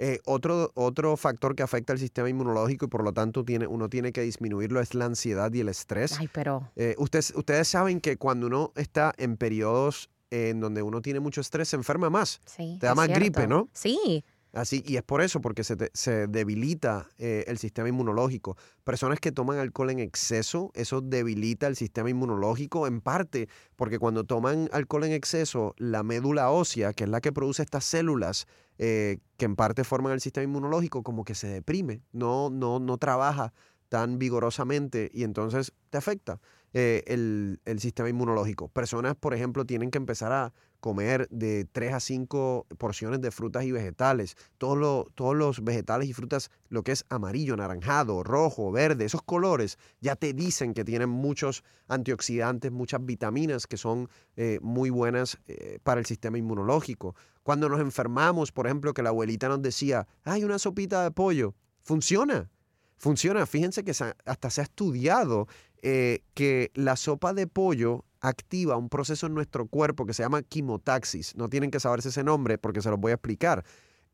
Eh, 0.03 0.20
otro, 0.25 0.72
otro 0.74 1.15
factor 1.15 1.55
que 1.55 1.62
afecta 1.62 1.93
el 1.93 2.00
sistema 2.00 2.27
inmunológico 2.27 2.86
y 2.86 2.88
por 2.88 3.03
lo 3.03 3.13
tanto 3.13 3.46
tiene, 3.46 3.67
uno 3.67 3.88
tiene 3.88 4.12
que 4.12 4.22
disminuirlo 4.22 4.81
es 4.81 4.96
la 4.96 5.05
ansiedad 5.05 5.53
y 5.53 5.60
el 5.60 5.70
estrés. 5.70 6.17
Ay, 6.20 6.27
pero 6.34 6.72
Eh, 6.75 6.96
ustedes, 6.98 7.31
ustedes 7.36 7.67
saben 7.67 8.01
que 8.01 8.17
cuando 8.17 8.48
uno 8.48 8.72
está 8.75 9.13
en 9.20 9.38
periodos 9.38 10.10
en 10.31 10.60
donde 10.60 10.81
uno 10.81 11.01
tiene 11.03 11.20
mucho 11.20 11.39
estrés, 11.41 11.67
se 11.70 11.75
enferma 11.75 12.10
más. 12.10 12.41
sí. 12.46 12.77
Te 12.79 12.88
da 12.88 12.96
más 12.96 13.10
gripe. 13.10 13.46
¿no? 13.46 13.70
Sí. 13.74 14.24
Así, 14.53 14.84
y 14.86 14.98
es 14.98 15.03
por 15.03 15.22
eso, 15.22 15.39
porque 15.39 15.63
se, 15.63 15.77
te- 15.77 15.91
se 15.93 16.27
debilita 16.27 17.08
eh, 17.17 17.46
el 17.48 17.58
sistema 17.58 17.88
inmunológico. 17.88 18.58
Personas 18.84 19.20
que 19.22 19.31
toman 19.31 19.60
alcohol 19.60 19.91
en 19.91 20.00
exceso, 20.00 20.72
eso 20.74 21.00
debilita 21.00 21.67
el 21.67 21.77
sistema 21.77 22.10
inmunológico 22.10 22.86
en 22.86 23.00
parte, 23.00 23.48
porque 23.77 23.98
cuando 23.98 24.25
toman 24.25 24.70
alcohol 24.74 25.05
en 25.05 25.13
exceso, 25.13 25.74
la 25.77 26.03
médula 26.03 26.50
ósea, 26.51 26.91
que 26.91 27.05
es 27.05 27.10
la 27.10 27.22
que 27.22 27.31
produce 27.31 27.63
estas 27.63 27.86
células 27.86 28.46
eh, 28.77 29.20
que 29.38 29.46
en 29.46 29.55
parte 29.55 29.86
forman 29.86 30.12
el 30.13 30.20
sistema 30.22 30.43
inmunológico, 30.43 31.01
como 31.01 31.24
que 31.24 31.36
se 31.36 31.48
deprime, 31.48 32.01
no, 32.12 32.50
no, 32.50 32.79
no 32.79 32.98
trabaja 32.98 33.53
tan 33.88 34.20
vigorosamente 34.20 35.10
y 35.13 35.24
entonces 35.24 35.74
te 35.89 35.98
afecta 35.98 36.39
eh, 36.74 37.03
el, 37.08 37.60
el 37.65 37.79
sistema 37.79 38.10
inmunológico. 38.10 38.70
Personas, 38.70 39.15
por 39.15 39.34
ejemplo, 39.34 39.65
tienen 39.65 39.91
que 39.91 39.98
empezar 39.98 40.31
a 40.31 40.53
comer 40.82 41.30
de 41.30 41.66
3 41.72 41.94
a 41.94 42.00
5 42.02 42.68
porciones 42.78 43.22
de 43.22 43.32
frutas 43.32 43.64
y 43.64 43.72
vegetales. 43.72 44.36
Todos, 44.58 45.08
todos 45.16 45.36
los 45.36 45.64
vegetales 45.64 46.10
y 46.10 46.14
frutas, 46.14 46.52
lo 46.68 46.84
que 46.84 46.92
es 46.92 47.06
amarillo, 47.08 47.56
naranjado, 47.56 48.24
rojo, 48.24 48.72
verde, 48.72 49.06
esos 49.06 49.22
colores 49.22 49.78
ya 50.02 50.18
te 50.18 50.34
dicen 50.34 50.74
que 50.74 50.84
tienen 50.84 51.10
muchos 51.10 51.64
antioxidantes, 51.88 52.72
muchas 52.72 53.06
vitaminas 53.06 53.68
que 53.68 53.78
son 53.78 54.10
eh, 54.36 54.60
muy 54.62 54.90
buenas 54.90 55.38
eh, 55.48 55.80
para 55.84 56.02
el 56.02 56.06
sistema 56.06 56.38
inmunológico. 56.38 57.16
Cuando 57.44 57.70
nos 57.70 57.80
enfermamos, 57.80 58.52
por 58.52 58.66
ejemplo, 58.66 58.94
que 58.94 59.04
la 59.04 59.10
abuelita 59.10 59.48
nos 59.48 59.62
decía, 59.62 60.08
hay 60.24 60.44
una 60.44 60.60
sopita 60.60 61.04
de 61.04 61.12
pollo, 61.12 61.56
funciona. 61.82 62.50
Funciona. 62.98 63.48
Fíjense 63.48 63.84
que 63.84 63.92
hasta 63.92 64.50
se 64.52 64.62
ha 64.62 64.64
estudiado 64.64 65.48
eh, 65.82 66.24
que 66.36 66.72
la 66.76 66.96
sopa 66.96 67.34
de 67.34 67.48
pollo 67.48 68.06
activa 68.22 68.78
un 68.78 68.90
proceso 68.90 69.28
en 69.28 69.34
nuestro 69.34 69.68
cuerpo 69.68 70.06
que 70.06 70.13
se 70.13 70.24
llama 70.24 70.44
quimotaxis. 70.44 71.36
No 71.36 71.50
tienen 71.50 71.72
que 71.72 71.80
saberse 71.80 72.10
ese 72.10 72.24
nombre 72.24 72.58
porque 72.58 72.82
se 72.82 72.90
los 72.90 73.00
voy 73.00 73.12
a 73.12 73.16
explicar. 73.16 73.66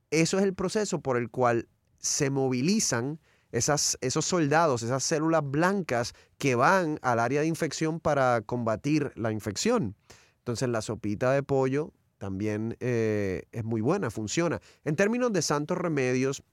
Eso 0.10 0.38
es 0.38 0.44
el 0.44 0.54
proceso 0.54 1.02
por 1.02 1.18
el 1.18 1.30
cual 1.30 1.68
se 2.00 2.30
movilizan 2.30 3.20
esos 3.52 4.26
soldados, 4.26 4.84
esas 4.84 5.04
células 5.04 5.42
blancas 5.44 6.14
que 6.38 6.56
van 6.56 7.00
al 7.02 7.20
área 7.20 7.42
de 7.42 7.48
infección 7.48 8.00
para 8.00 8.42
combatir 8.42 9.12
la 9.16 9.32
infección. 9.32 9.96
Entonces 10.40 10.70
la 10.70 10.82
sopita 10.82 11.32
de 11.32 11.44
pollo 11.44 11.94
también 12.18 12.76
eh, 12.80 13.44
es 13.52 13.64
muy 13.64 13.82
buena, 13.82 14.10
funciona. 14.10 14.62
En 14.84 14.96
términos 14.96 15.32
de 15.34 15.42
santos 15.42 15.78
remedios, 15.78 16.44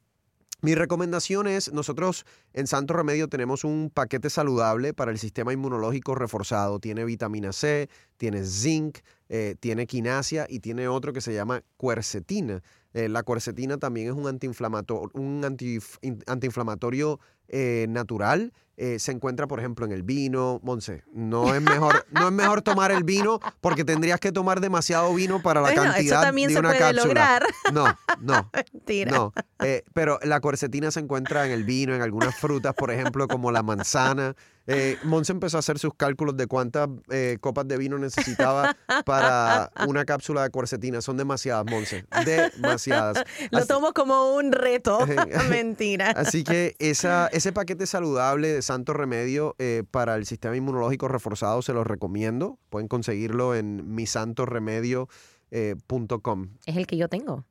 mi 0.65 0.75
recomendación 0.75 1.47
es, 1.47 1.71
nosotros 1.75 2.25
en 2.55 2.67
Santo 2.67 2.95
Remedio 2.95 3.29
tenemos 3.29 3.65
un 3.65 3.91
paquete 3.93 4.31
saludable 4.31 4.95
para 4.95 5.11
el 5.11 5.19
sistema 5.19 5.53
inmunológico 5.53 6.15
reforzado. 6.15 6.81
Tiene 6.81 7.05
vitamina 7.05 7.53
C, 7.53 7.91
tiene 8.17 8.47
zinc, 8.47 9.01
eh, 9.29 9.57
tiene 9.61 9.87
quinasia 9.87 10.47
y 10.49 10.61
tiene 10.61 10.89
otro 10.89 11.13
que 11.13 11.21
se 11.21 11.35
llama 11.35 11.63
cuercetina. 11.77 12.63
Eh, 12.95 13.09
la 13.09 13.23
cuercetina 13.25 13.77
también 13.77 14.07
es 14.09 14.15
un 14.15 14.27
antiinflamatorio, 14.27 15.11
un 15.15 15.45
in- 16.03 16.23
antiinflamatorio 16.27 17.19
eh, 17.49 17.87
natural. 17.89 18.53
Eh, 18.77 18.99
se 18.99 19.13
encuentra, 19.13 19.47
por 19.47 19.61
ejemplo, 19.61 19.85
en 19.87 19.93
el 19.93 20.03
vino. 20.03 20.59
Monse, 20.65 21.05
no 21.13 21.55
es 21.55 21.61
mejor, 21.63 22.07
no 22.11 22.27
es 22.27 22.33
mejor 22.33 22.63
tomar 22.63 22.91
el 22.91 23.05
vino 23.05 23.39
porque 23.61 23.85
tendrías 23.85 24.19
que 24.19 24.33
tomar 24.33 24.61
demasiado 24.61 25.13
vino 25.15 25.41
para 25.43 25.61
la 25.61 25.69
Bueno, 25.69 25.83
eso 25.85 25.93
cantidad 25.93 26.23
también 26.23 26.49
de 26.49 26.55
se 26.55 26.61
una 26.61 26.69
puede 26.71 26.81
cápsula. 26.81 27.05
lograr. 27.05 27.47
No, 27.73 27.99
no. 28.21 28.51
Mentira. 28.73 29.11
No, 29.13 29.33
eh, 29.61 29.85
pero 29.93 30.19
la 30.23 30.41
cuercetina 30.41 30.91
se 30.91 31.01
encuentra 31.01 31.47
en 31.47 31.53
el 31.53 31.65
vino, 31.65 31.95
en 31.95 32.03
algunas 32.03 32.35
frutas, 32.37 32.75
por 32.75 32.91
ejemplo, 32.91 33.29
como 33.29 33.53
la 33.53 33.63
manzana. 33.63 34.35
Eh, 34.67 34.97
Monse 35.05 35.33
empezó 35.33 35.59
a 35.59 35.61
hacer 35.61 35.79
sus 35.79 35.95
cálculos 35.95 36.37
de 36.37 36.47
cuántas 36.47 36.89
eh, 37.11 37.37
copas 37.41 37.69
de 37.69 37.77
vino 37.77 37.99
necesitaba 37.99 38.77
para 39.05 39.71
una 39.87 40.05
cápsula 40.05 40.43
de 40.43 40.51
cuercetina. 40.51 41.01
Son 41.03 41.17
demasiadas, 41.17 41.67
Monse. 41.71 42.05
Demasiadas. 42.25 43.25
Lo 43.51 43.59
Así- 43.59 43.69
tomo 43.69 43.93
como 43.93 44.35
un 44.37 44.53
reto. 44.53 44.99
Mentira. 45.51 46.11
Así 46.11 46.45
que 46.45 46.77
esa, 46.79 47.27
ese 47.29 47.53
paquete 47.53 47.87
saludable 47.87 48.49
de 48.49 48.63
Santo 48.63 48.93
Remedio 48.95 49.55
eh, 49.59 49.83
para 49.91 50.15
el 50.15 50.25
sistema 50.27 50.57
inmunológico 50.57 51.09
reforzado 51.09 51.61
se 51.63 51.73
los 51.75 51.87
recomiendo. 51.87 52.59
Pueden 52.71 52.89
conseguirlo 52.89 53.55
en 53.55 53.95
misantoremedio.com. 53.95 56.49
Es 56.67 56.77
el 56.77 56.87
que 56.87 56.97
yo 56.97 57.09
tengo. 57.09 57.45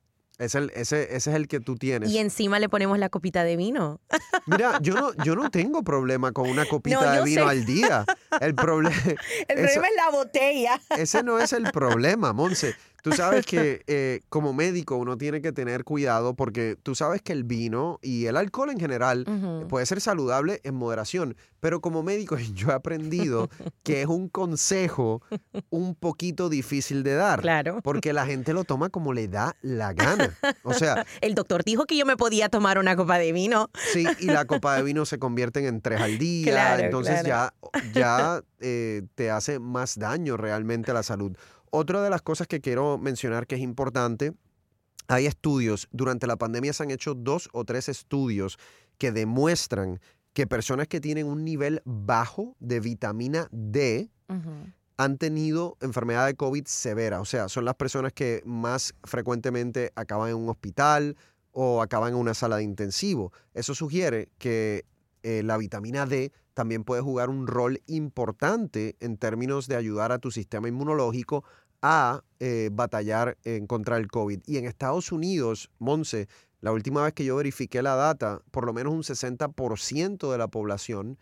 Es 0.44 0.56
el, 0.56 0.72
ese, 0.76 1.04
ese 1.16 1.30
es 1.32 1.36
el 1.36 1.48
que 1.48 1.60
tú 1.60 1.76
tienes. 1.76 2.10
Y 2.10 2.18
encima 2.20 2.60
le 2.60 2.68
ponemos 2.70 3.00
la 3.00 3.10
copita 3.10 3.44
de 3.44 3.56
vino. 3.56 4.02
Mira, 4.46 4.80
yo 4.82 4.94
no, 4.94 5.14
yo 5.24 5.36
no 5.36 5.50
tengo 5.50 5.84
problema 5.84 6.32
con 6.32 6.50
una 6.50 6.66
copita 6.66 7.02
No, 7.02 7.12
de 7.12 7.24
vino 7.24 7.44
sé. 7.46 7.50
al 7.50 7.66
día. 7.66 8.06
El, 8.42 8.54
problema 8.56 8.96
El 9.48 9.56
problema 9.56 9.88
es 9.88 9.96
la 9.96 10.10
botella. 10.12 10.82
ese 10.98 11.24
no 11.24 11.40
es 11.40 11.54
el 11.54 11.72
problema, 11.72 12.34
Monse. 12.34 12.76
Tú 13.04 13.12
sabes 13.12 13.46
que 13.46 13.84
eh, 13.88 14.22
como 14.30 14.54
médico 14.54 14.96
uno 14.96 15.18
tiene 15.18 15.42
que 15.42 15.52
tener 15.52 15.84
cuidado 15.84 16.36
porque 16.36 16.78
tú 16.82 16.96
sabes 16.96 17.22
que 17.22 17.34
el 17.34 17.44
vino 17.44 18.00
y 18.02 18.28
el 18.28 18.38
alcohol 18.38 18.70
en 18.70 18.80
general 18.80 19.26
Ujú. 19.28 19.68
puede 19.68 19.86
ser 19.86 20.00
saludable 20.00 20.62
en 20.64 20.74
moderación, 20.76 21.36
pero 21.60 21.82
como 21.82 22.02
médico 22.02 22.38
yo 22.56 22.70
he 22.70 22.74
aprendido 22.74 23.50
que 23.84 24.02
es 24.02 24.08
un 24.08 24.30
consejo 24.30 25.22
un 25.70 25.96
poquito 25.96 26.48
difícil 26.48 27.04
de 27.04 27.16
dar. 27.16 27.42
Claro. 27.42 27.82
Porque 27.84 28.14
la 28.14 28.26
gente 28.26 28.54
lo 28.54 28.64
toma 28.64 28.88
como 28.90 29.12
le 29.12 29.28
da 29.28 29.56
la 29.62 29.92
gana. 29.92 30.34
O 30.64 30.74
sea, 30.74 31.06
El 31.22 31.36
doctor 31.36 31.66
dijo 31.66 31.86
que 31.86 31.98
yo 31.98 32.06
me 32.06 32.16
podía 32.16 32.48
tomar 32.48 32.78
una 32.78 32.96
copa 32.96 33.18
de 33.18 33.34
vino. 33.34 33.70
Sí, 33.92 34.08
y 34.20 34.28
la 34.28 34.46
copa 34.46 34.78
de 34.78 34.84
vino 34.84 35.06
se 35.06 35.20
convierten 35.20 35.66
en 35.66 35.82
tres 35.82 36.00
al 36.00 36.18
día, 36.18 36.52
Claro, 36.54 36.84
entonces 36.86 37.22
claro. 37.24 37.54
ya, 37.84 37.92
ya 37.94 38.42
eh, 38.62 39.04
te 39.16 39.30
hace 39.30 39.60
más 39.60 40.00
daño 40.00 40.38
realmente 40.38 40.92
a 40.92 40.94
la 40.94 41.04
salud. 41.04 41.36
Otra 41.76 42.04
de 42.04 42.12
las 42.12 42.22
cosas 42.22 42.46
que 42.46 42.62
quiero 42.62 43.00
mencionar 43.00 43.48
que 43.48 43.56
es 43.56 43.62
importante, 43.62 44.36
hay 45.08 45.26
estudios, 45.26 45.88
durante 45.92 46.28
la 46.28 46.36
pandemia 46.36 46.72
se 46.72 46.84
han 46.84 46.92
hecho 46.92 47.16
dos 47.16 47.50
o 47.52 47.66
tres 47.66 47.90
estudios 47.90 48.60
que 49.00 49.12
demuestran 49.12 50.00
que 50.34 50.46
personas 50.46 50.88
que 50.88 51.02
tienen 51.02 51.26
un 51.26 51.44
nivel 51.44 51.82
bajo 51.84 52.56
de 52.60 52.80
vitamina 52.80 53.48
D, 53.52 54.12
han 54.98 55.18
tenido 55.18 55.76
enfermedad 55.82 56.28
de 56.28 56.36
COVID 56.36 56.68
severa. 56.68 57.20
O 57.20 57.26
sea, 57.26 57.50
son 57.50 57.66
las 57.66 57.74
personas 57.74 58.14
que 58.14 58.44
más 58.46 58.94
frecuentemente 59.04 59.92
acaban 59.96 60.30
en 60.30 60.36
un 60.36 60.50
hospital 60.50 61.18
o 61.54 61.82
acaban 61.82 62.14
en 62.14 62.20
una 62.20 62.36
sala 62.36 62.58
de 62.58 62.64
intensivo. 62.64 63.34
Eso 63.56 63.74
sugiere 63.74 64.30
que 64.38 64.86
eh, 65.24 65.42
la 65.42 65.58
vitamina 65.58 66.06
D 66.06 66.32
también 66.54 66.84
puede 66.84 67.02
jugar 67.02 67.30
un 67.30 67.48
rol 67.48 67.82
importante 67.88 68.96
en 69.00 69.18
términos 69.18 69.68
de 69.68 69.76
ayudar 69.76 70.12
a 70.12 70.20
tu 70.20 70.30
sistema 70.30 70.68
inmunológico 70.68 71.44
a 71.84 72.24
eh, 72.40 72.70
batallar 72.72 73.38
contra 73.68 73.98
del 73.98 74.08
COVID. 74.08 74.40
Y 74.48 74.58
en 74.58 74.66
Estados 74.66 75.12
Unidos, 75.12 75.70
Monse, 75.78 76.28
la 76.62 76.72
última 76.72 77.04
vez 77.04 77.14
que 77.14 77.26
yo 77.26 77.36
verifiqué 77.36 77.82
la 77.82 77.96
data, 77.96 78.42
por 78.52 78.66
lo 78.66 78.72
menos 78.72 78.94
un 78.94 79.04
60% 79.04 80.32
de 80.32 80.38
la 80.38 80.48
población 80.48 81.20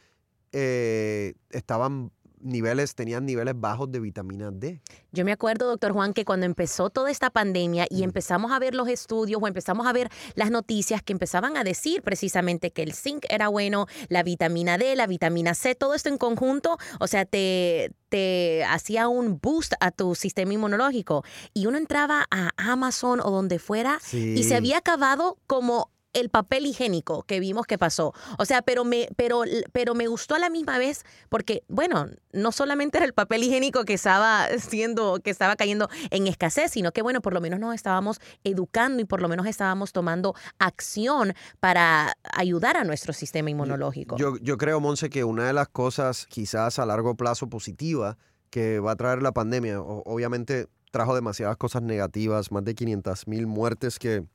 eh, 0.51 1.33
estaban 1.49 2.11
niveles, 2.43 2.95
tenían 2.95 3.25
niveles 3.25 3.53
bajos 3.57 3.91
de 3.91 3.99
vitamina 3.99 4.51
D. 4.51 4.81
Yo 5.11 5.25
me 5.25 5.31
acuerdo, 5.31 5.67
doctor 5.67 5.93
Juan, 5.93 6.13
que 6.13 6.25
cuando 6.25 6.45
empezó 6.45 6.89
toda 6.89 7.11
esta 7.11 7.29
pandemia 7.29 7.87
y 7.89 8.03
empezamos 8.03 8.51
a 8.51 8.59
ver 8.59 8.75
los 8.75 8.87
estudios 8.87 9.41
o 9.41 9.47
empezamos 9.47 9.87
a 9.87 9.93
ver 9.93 10.09
las 10.35 10.51
noticias 10.51 11.01
que 11.03 11.13
empezaban 11.13 11.57
a 11.57 11.63
decir 11.63 12.01
precisamente 12.01 12.71
que 12.71 12.83
el 12.83 12.93
zinc 12.93 13.25
era 13.29 13.47
bueno, 13.47 13.87
la 14.09 14.23
vitamina 14.23 14.77
D, 14.77 14.95
la 14.95 15.07
vitamina 15.07 15.53
C, 15.53 15.75
todo 15.75 15.93
esto 15.93 16.09
en 16.09 16.17
conjunto, 16.17 16.77
o 16.99 17.07
sea, 17.07 17.25
te, 17.25 17.91
te 18.09 18.63
hacía 18.65 19.07
un 19.07 19.39
boost 19.39 19.73
a 19.79 19.91
tu 19.91 20.15
sistema 20.15 20.53
inmunológico. 20.53 21.23
Y 21.53 21.67
uno 21.67 21.77
entraba 21.77 22.25
a 22.29 22.51
Amazon 22.57 23.19
o 23.21 23.31
donde 23.31 23.59
fuera 23.59 23.99
y 24.11 24.43
se 24.43 24.55
había 24.55 24.77
acabado 24.77 25.37
como 25.47 25.89
el 26.13 26.29
papel 26.29 26.65
higiénico 26.65 27.23
que 27.23 27.39
vimos 27.39 27.65
que 27.65 27.77
pasó. 27.77 28.13
O 28.37 28.45
sea, 28.45 28.61
pero 28.61 28.83
me, 28.83 29.07
pero, 29.15 29.43
pero 29.71 29.95
me 29.95 30.07
gustó 30.07 30.35
a 30.35 30.39
la 30.39 30.49
misma 30.49 30.77
vez 30.77 31.03
porque, 31.29 31.63
bueno, 31.67 32.07
no 32.33 32.51
solamente 32.51 32.97
era 32.97 33.05
el 33.05 33.13
papel 33.13 33.43
higiénico 33.43 33.85
que 33.85 33.93
estaba 33.93 34.47
siendo, 34.59 35.19
que 35.19 35.29
estaba 35.29 35.55
cayendo 35.55 35.89
en 36.09 36.27
escasez, 36.27 36.71
sino 36.71 36.91
que, 36.91 37.01
bueno, 37.01 37.21
por 37.21 37.33
lo 37.33 37.41
menos 37.41 37.59
nos 37.59 37.75
estábamos 37.75 38.19
educando 38.43 39.01
y 39.01 39.05
por 39.05 39.21
lo 39.21 39.29
menos 39.29 39.45
estábamos 39.47 39.91
tomando 39.91 40.35
acción 40.59 41.33
para 41.59 42.13
ayudar 42.33 42.77
a 42.77 42.83
nuestro 42.83 43.13
sistema 43.13 43.49
inmunológico. 43.49 44.17
Yo, 44.17 44.37
yo 44.37 44.57
creo, 44.57 44.79
Monse, 44.79 45.09
que 45.09 45.23
una 45.23 45.47
de 45.47 45.53
las 45.53 45.69
cosas 45.69 46.25
quizás 46.27 46.79
a 46.79 46.85
largo 46.85 47.15
plazo 47.15 47.47
positiva 47.47 48.17
que 48.49 48.79
va 48.79 48.91
a 48.91 48.95
traer 48.95 49.21
la 49.21 49.31
pandemia, 49.31 49.81
obviamente 49.81 50.67
trajo 50.91 51.15
demasiadas 51.15 51.55
cosas 51.55 51.81
negativas, 51.81 52.51
más 52.51 52.65
de 52.65 52.75
500 52.75 53.27
mil 53.27 53.47
muertes 53.47 53.97
que 53.97 54.25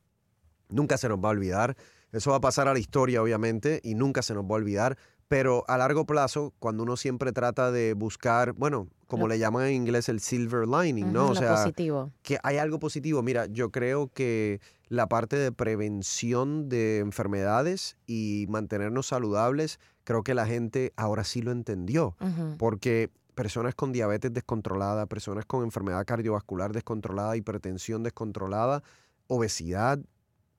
nunca 0.69 0.99
se 0.99 1.09
nos 1.09 1.19
va 1.19 1.29
a 1.29 1.33
olvidar. 1.33 1.77
Eso 2.13 2.31
va 2.31 2.37
a 2.37 2.41
pasar 2.41 2.69
a 2.69 2.73
la 2.73 2.79
historia, 2.79 3.23
obviamente, 3.23 3.81
y 3.83 3.95
nunca 3.95 4.23
se 4.23 4.35
nos 4.35 4.45
va 4.45 4.51
a 4.51 4.55
olvidar. 4.55 4.97
Pero 5.29 5.65
a 5.67 5.77
largo 5.77 6.07
plazo, 6.07 6.55
cuando 6.61 6.85
uno 6.85 6.97
siempre 6.97 7.33
trata 7.33 7.73
de 7.73 7.95
buscar, 7.95 8.53
bueno, 8.53 8.89
como 9.09 9.27
le 9.27 9.39
llaman 9.39 9.67
en 9.67 9.75
inglés 9.75 10.09
el 10.09 10.21
silver 10.21 10.69
lining, 10.69 11.13
¿no? 11.13 11.31
O 11.31 11.35
sea, 11.35 11.57
positivo. 11.57 12.13
que 12.23 12.39
hay 12.45 12.59
algo 12.59 12.79
positivo. 12.79 13.23
Mira, 13.23 13.47
yo 13.47 13.71
creo 13.71 14.09
que 14.13 14.61
la 14.89 15.09
parte 15.09 15.37
de 15.37 15.51
prevención 15.51 16.69
de 16.69 16.99
enfermedades 16.99 17.97
y 18.07 18.47
mantenernos 18.49 19.09
saludables, 19.09 19.81
creo 20.05 20.23
que 20.23 20.35
la 20.35 20.47
gente 20.47 20.93
ahora 20.97 21.25
sí 21.25 21.43
lo 21.43 21.51
entendió. 21.51 22.17
Porque 22.57 23.11
personas 23.35 23.75
con 23.75 23.93
diabetes 23.93 24.33
descontrolada, 24.33 25.07
personas 25.07 25.45
con 25.45 25.65
enfermedad 25.65 26.05
cardiovascular 26.07 26.73
descontrolada, 26.73 27.37
hipertensión 27.37 28.05
descontrolada, 28.05 28.83
obesidad, 29.27 29.99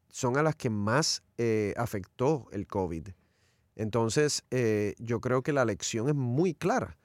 son 0.10 0.38
a 0.38 0.44
las 0.44 0.56
que 0.56 0.70
más 0.70 1.24
eh, 1.38 1.74
afectó 1.78 2.48
el 2.52 2.68
COVID. 2.68 3.10
Entonces, 3.76 4.44
eh, 4.52 4.96
yo 4.98 5.22
creo 5.22 5.42
que 5.44 5.54
la 5.54 5.66
lección 5.66 6.10
es 6.10 6.16
muy 6.16 6.54
clara. 6.54 6.98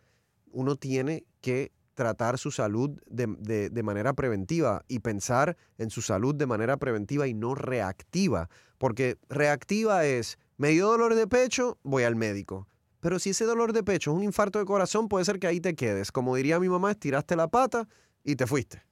Uno 0.52 0.76
tiene 0.76 1.24
que 1.40 1.72
tratar 1.94 2.38
su 2.38 2.50
salud 2.50 2.98
de, 3.06 3.26
de- 3.38 3.68
de 3.68 3.82
manera 3.82 4.14
preventiva 4.14 4.82
y 4.88 5.00
pensar 5.00 5.56
en 5.76 5.90
su 5.90 6.00
salud 6.00 6.34
de 6.34 6.46
manera 6.46 6.78
preventiva 6.78 7.26
y 7.26 7.34
no 7.34 7.54
reactiva. 7.54 8.48
Porque 8.78 9.18
reactiva 9.28 10.06
es, 10.06 10.38
me 10.56 10.70
dio 10.70 10.88
dolor 10.88 11.14
de 11.14 11.26
pecho, 11.26 11.78
voy 11.82 12.04
al 12.04 12.16
médico. 12.16 12.66
Pero 13.00 13.18
si 13.18 13.30
ese 13.30 13.44
dolor 13.44 13.72
de 13.72 13.82
pecho 13.82 14.12
es 14.12 14.16
un 14.16 14.22
infarto 14.22 14.58
de 14.58 14.64
corazón, 14.64 15.08
puede 15.08 15.24
ser 15.26 15.38
que 15.38 15.46
ahí 15.48 15.60
te 15.60 15.74
quedes. 15.74 16.10
Como 16.12 16.34
diría 16.36 16.58
mi 16.60 16.68
mamá, 16.68 16.92
estiraste 16.92 17.36
la 17.36 17.48
pata 17.48 17.86
y 18.24 18.36
te 18.36 18.46
fuiste. 18.46 18.82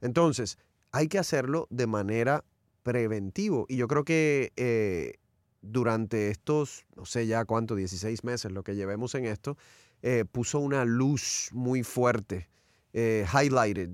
Entonces, 0.00 0.56
hay 0.92 1.08
que 1.08 1.18
hacerlo 1.18 1.66
de 1.70 1.86
manera 1.86 2.44
preventivo. 2.90 3.66
Y 3.68 3.76
yo 3.76 3.86
creo 3.86 4.04
que 4.04 4.52
eh, 4.56 5.20
durante 5.62 6.28
estos, 6.30 6.86
no 6.96 7.04
sé 7.04 7.28
ya 7.28 7.44
cuánto, 7.44 7.76
16 7.76 8.24
meses, 8.24 8.50
lo 8.50 8.64
que 8.64 8.74
llevemos 8.74 9.14
en 9.14 9.26
esto, 9.26 9.56
eh, 10.02 10.24
puso 10.30 10.58
una 10.58 10.84
luz 10.84 11.50
muy 11.52 11.84
fuerte, 11.84 12.48
eh, 12.92 13.24
highlighted, 13.32 13.90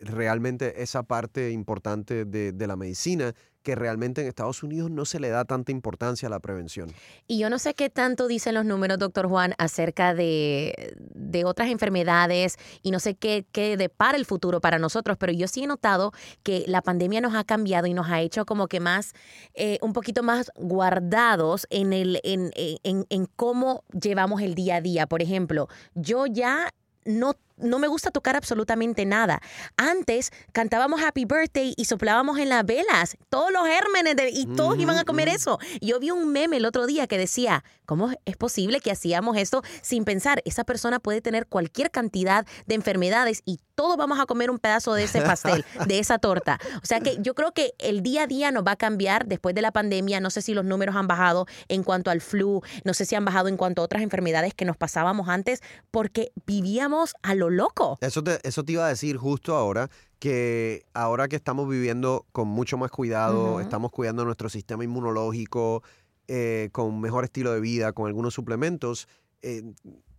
realmente 0.00 0.82
esa 0.82 1.04
parte 1.04 1.52
importante 1.52 2.24
de 2.24 2.66
la 2.66 2.74
medicina 2.74 3.34
que 3.62 3.74
realmente 3.74 4.20
en 4.20 4.28
Estados 4.28 4.62
Unidos 4.62 4.90
no 4.90 5.04
se 5.04 5.20
le 5.20 5.28
da 5.28 5.44
tanta 5.44 5.72
importancia 5.72 6.26
a 6.26 6.30
la 6.30 6.40
prevención. 6.40 6.90
Y 7.26 7.38
yo 7.38 7.48
no 7.48 7.58
sé 7.58 7.74
qué 7.74 7.90
tanto 7.90 8.26
dicen 8.26 8.54
los 8.54 8.64
números, 8.64 8.98
doctor 8.98 9.28
Juan, 9.28 9.54
acerca 9.58 10.14
de, 10.14 10.96
de 11.32 11.44
otras 11.44 11.68
enfermedades 11.70 12.56
y 12.82 12.90
no 12.90 13.00
sé 13.00 13.14
qué, 13.14 13.46
qué 13.50 13.76
depara 13.76 14.16
el 14.16 14.24
futuro 14.24 14.60
para 14.60 14.78
nosotros, 14.78 15.16
pero 15.18 15.32
yo 15.32 15.48
sí 15.48 15.64
he 15.64 15.66
notado 15.66 16.12
que 16.42 16.64
la 16.68 16.82
pandemia 16.82 17.20
nos 17.20 17.34
ha 17.34 17.44
cambiado 17.44 17.86
y 17.86 17.94
nos 17.94 18.08
ha 18.08 18.20
hecho 18.20 18.46
como 18.46 18.68
que 18.68 18.78
más, 18.78 19.14
eh, 19.54 19.78
un 19.82 19.92
poquito 19.92 20.22
más 20.22 20.52
guardados 20.56 21.66
en, 21.70 21.92
el, 21.92 22.20
en, 22.22 22.52
en, 22.54 23.06
en 23.08 23.26
cómo 23.34 23.84
llevamos 24.00 24.42
el 24.42 24.54
día 24.54 24.76
a 24.76 24.80
día. 24.80 25.06
Por 25.06 25.22
ejemplo, 25.22 25.68
yo 25.94 26.26
ya 26.26 26.68
no 27.04 27.34
no 27.62 27.78
me 27.78 27.88
gusta 27.88 28.10
tocar 28.10 28.36
absolutamente 28.36 29.06
nada. 29.06 29.40
Antes 29.76 30.30
cantábamos 30.52 31.02
Happy 31.02 31.24
Birthday 31.24 31.74
y 31.76 31.84
soplábamos 31.86 32.38
en 32.38 32.48
las 32.48 32.64
velas, 32.64 33.16
todos 33.28 33.52
los 33.52 33.66
gérmenes 33.66 34.16
de, 34.16 34.30
y 34.30 34.46
todos 34.46 34.78
iban 34.78 34.98
a 34.98 35.04
comer 35.04 35.28
eso. 35.28 35.58
Yo 35.80 35.98
vi 36.00 36.10
un 36.10 36.32
meme 36.32 36.58
el 36.58 36.66
otro 36.66 36.86
día 36.86 37.06
que 37.06 37.18
decía, 37.18 37.64
¿cómo 37.86 38.10
es 38.24 38.36
posible 38.36 38.80
que 38.80 38.90
hacíamos 38.90 39.36
esto 39.36 39.62
sin 39.82 40.04
pensar? 40.04 40.42
Esa 40.44 40.64
persona 40.64 40.98
puede 40.98 41.20
tener 41.20 41.46
cualquier 41.46 41.90
cantidad 41.90 42.46
de 42.66 42.74
enfermedades 42.74 43.42
y 43.44 43.60
todos 43.74 43.96
vamos 43.96 44.20
a 44.20 44.26
comer 44.26 44.50
un 44.50 44.58
pedazo 44.58 44.94
de 44.94 45.04
ese 45.04 45.22
pastel, 45.22 45.64
de 45.86 45.98
esa 45.98 46.18
torta. 46.18 46.58
O 46.82 46.86
sea 46.86 47.00
que 47.00 47.16
yo 47.20 47.34
creo 47.34 47.52
que 47.52 47.74
el 47.78 48.02
día 48.02 48.24
a 48.24 48.26
día 48.26 48.50
nos 48.50 48.64
va 48.64 48.72
a 48.72 48.76
cambiar 48.76 49.26
después 49.26 49.54
de 49.54 49.62
la 49.62 49.72
pandemia. 49.72 50.20
No 50.20 50.30
sé 50.30 50.42
si 50.42 50.54
los 50.54 50.64
números 50.64 50.96
han 50.96 51.06
bajado 51.06 51.46
en 51.68 51.82
cuanto 51.82 52.10
al 52.10 52.20
flu, 52.20 52.62
no 52.84 52.94
sé 52.94 53.04
si 53.04 53.14
han 53.14 53.24
bajado 53.24 53.48
en 53.48 53.56
cuanto 53.56 53.82
a 53.82 53.84
otras 53.84 54.02
enfermedades 54.02 54.54
que 54.54 54.64
nos 54.64 54.76
pasábamos 54.76 55.28
antes, 55.28 55.62
porque 55.90 56.32
vivíamos 56.46 57.14
a 57.22 57.34
lo 57.34 57.50
loco. 57.56 57.98
Eso 58.00 58.22
te, 58.24 58.38
eso 58.46 58.64
te 58.64 58.72
iba 58.72 58.84
a 58.86 58.88
decir 58.88 59.16
justo 59.16 59.56
ahora, 59.56 59.88
que 60.18 60.82
ahora 60.94 61.28
que 61.28 61.36
estamos 61.36 61.68
viviendo 61.68 62.26
con 62.32 62.48
mucho 62.48 62.76
más 62.78 62.90
cuidado, 62.90 63.60
estamos 63.60 63.90
cuidando 63.92 64.24
nuestro 64.24 64.48
sistema 64.48 64.84
inmunológico, 64.84 65.82
eh, 66.28 66.68
con 66.72 66.86
un 66.86 67.00
mejor 67.00 67.24
estilo 67.24 67.52
de 67.52 67.60
vida, 67.60 67.92
con 67.92 68.06
algunos 68.06 68.34
suplementos. 68.34 69.08
eh, 69.42 69.62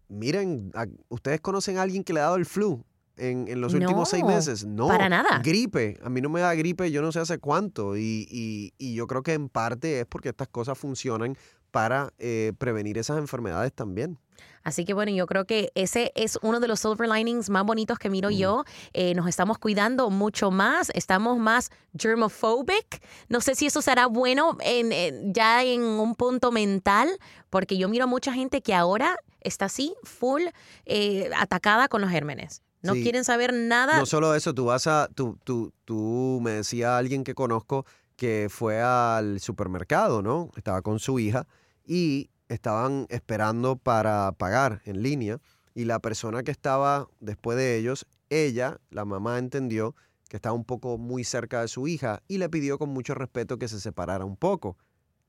miren, 0.10 0.72
a- 0.76 0.86
¿ustedes 1.10 1.42
conocen 1.42 1.78
a 1.78 1.82
alguien 1.84 2.04
que 2.04 2.14
le 2.14 2.20
ha 2.20 2.24
dado 2.24 2.36
el 2.36 2.46
flu? 2.46 2.84
En, 3.16 3.48
en 3.48 3.62
los 3.62 3.74
últimos 3.76 4.10
seis 4.10 4.24
meses, 4.26 4.66
no. 4.66 4.88
para 4.88 5.08
nada. 5.08 5.40
Gripe. 5.44 6.00
A 6.04 6.10
mí 6.10 6.20
no 6.20 6.30
me 6.30 6.42
da 6.42 6.54
gripe, 6.56 6.90
yo 6.92 7.02
no 7.04 7.12
sé 7.12 7.20
hace 7.20 7.38
cuánto. 7.38 7.96
Y, 7.96 8.28
y- 8.30 8.74
y 8.80 8.96
yo 8.96 9.06
creo 9.06 9.22
que 9.22 9.34
en 9.34 9.50
parte 9.50 10.00
es 10.00 10.06
porque 10.08 10.30
estas 10.30 10.48
cosas 10.48 10.78
funcionan 10.80 11.38
para 11.74 12.14
eh, 12.20 12.54
prevenir 12.60 13.00
esas 13.00 13.18
enfermedades 13.18 13.74
también. 13.74 14.20
Así 14.64 14.86
que 14.86 14.94
bueno, 14.94 15.12
yo 15.12 15.26
creo 15.26 15.46
que 15.46 15.72
ese 15.76 16.12
es 16.16 16.38
uno 16.42 16.60
de 16.62 16.68
los 16.70 16.80
silver 16.80 17.10
linings 17.10 17.50
más 17.50 17.66
bonitos 17.66 17.98
que 18.00 18.10
miro 18.10 18.30
yo. 18.30 18.64
Eh, 18.94 19.14
nos 19.16 19.28
estamos 19.28 19.58
cuidando 19.58 20.10
mucho 20.12 20.52
más, 20.52 20.90
estamos 20.94 21.38
más 21.40 21.70
germophobic. 21.98 23.02
No 23.28 23.42
sé 23.42 23.56
si 23.56 23.66
eso 23.66 23.82
será 23.82 24.06
bueno 24.06 24.56
en, 24.62 24.92
en- 24.92 25.34
ya 25.34 25.64
en 25.64 25.82
un 25.82 26.16
punto 26.16 26.52
mental, 26.52 27.10
porque 27.50 27.78
yo 27.78 27.90
miro 27.90 28.08
mucha 28.08 28.32
gente 28.34 28.62
que 28.62 28.74
ahora 28.74 29.18
está 29.42 29.66
así, 29.66 29.96
full, 30.04 30.44
eh, 30.86 31.30
atacada 31.38 31.88
con 31.90 32.02
los 32.02 32.10
gérmenes. 32.12 32.62
No 32.84 32.94
Sí. 32.94 33.02
quieren 33.04 33.24
saber 33.26 33.52
nada. 33.54 33.98
No 33.98 34.06
solo 34.06 34.36
eso, 34.36 34.54
tú 34.54 34.66
vas 34.66 34.88
a, 34.88 35.10
tú, 35.14 35.38
tú, 35.44 35.74
tú 35.86 36.40
me 36.44 36.52
decía 36.52 36.98
alguien 36.98 37.24
que 37.24 37.34
conozco 37.34 37.86
que 38.16 38.48
fue 38.50 38.82
al 38.82 39.40
supermercado, 39.42 40.22
¿no? 40.22 40.52
Estaba 40.56 40.82
con 40.82 41.00
su 41.00 41.18
hija 41.20 41.48
y 41.86 42.30
estaban 42.48 43.08
esperando 43.10 43.76
para 43.78 44.32
pagar 44.34 44.82
en 44.86 45.02
línea 45.02 45.40
y 45.74 45.86
la 45.86 46.00
persona 46.00 46.44
que 46.44 46.52
estaba 46.52 47.08
después 47.20 47.58
de 47.58 47.78
ellos, 47.78 48.06
ella, 48.30 48.80
la 48.90 49.06
mamá 49.06 49.40
entendió 49.40 49.96
que 50.30 50.38
estaba 50.38 50.56
un 50.56 50.66
poco 50.66 50.98
muy 50.98 51.24
cerca 51.24 51.62
de 51.62 51.68
su 51.68 51.88
hija 51.88 52.22
y 52.28 52.38
le 52.38 52.50
pidió 52.50 52.78
con 52.78 52.90
mucho 52.90 53.14
respeto 53.14 53.58
que 53.58 53.68
se 53.68 53.80
separara 53.80 54.26
un 54.26 54.38
poco. 54.38 54.78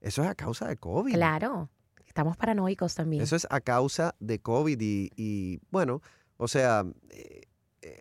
Eso 0.01 0.23
es 0.23 0.29
a 0.29 0.35
causa 0.35 0.69
de 0.69 0.77
COVID. 0.77 1.15
Claro, 1.15 1.71
estamos 2.07 2.37
paranoicos 2.37 2.95
también. 2.95 3.23
Eso 3.23 3.37
es 3.37 3.47
a 3.51 3.61
causa 3.61 4.15
de 4.21 4.39
COVID 4.41 4.81
y, 4.81 5.11
y, 5.17 5.61
bueno, 5.71 6.03
o 6.37 6.49
sea, 6.49 6.85
eh, 7.11 7.43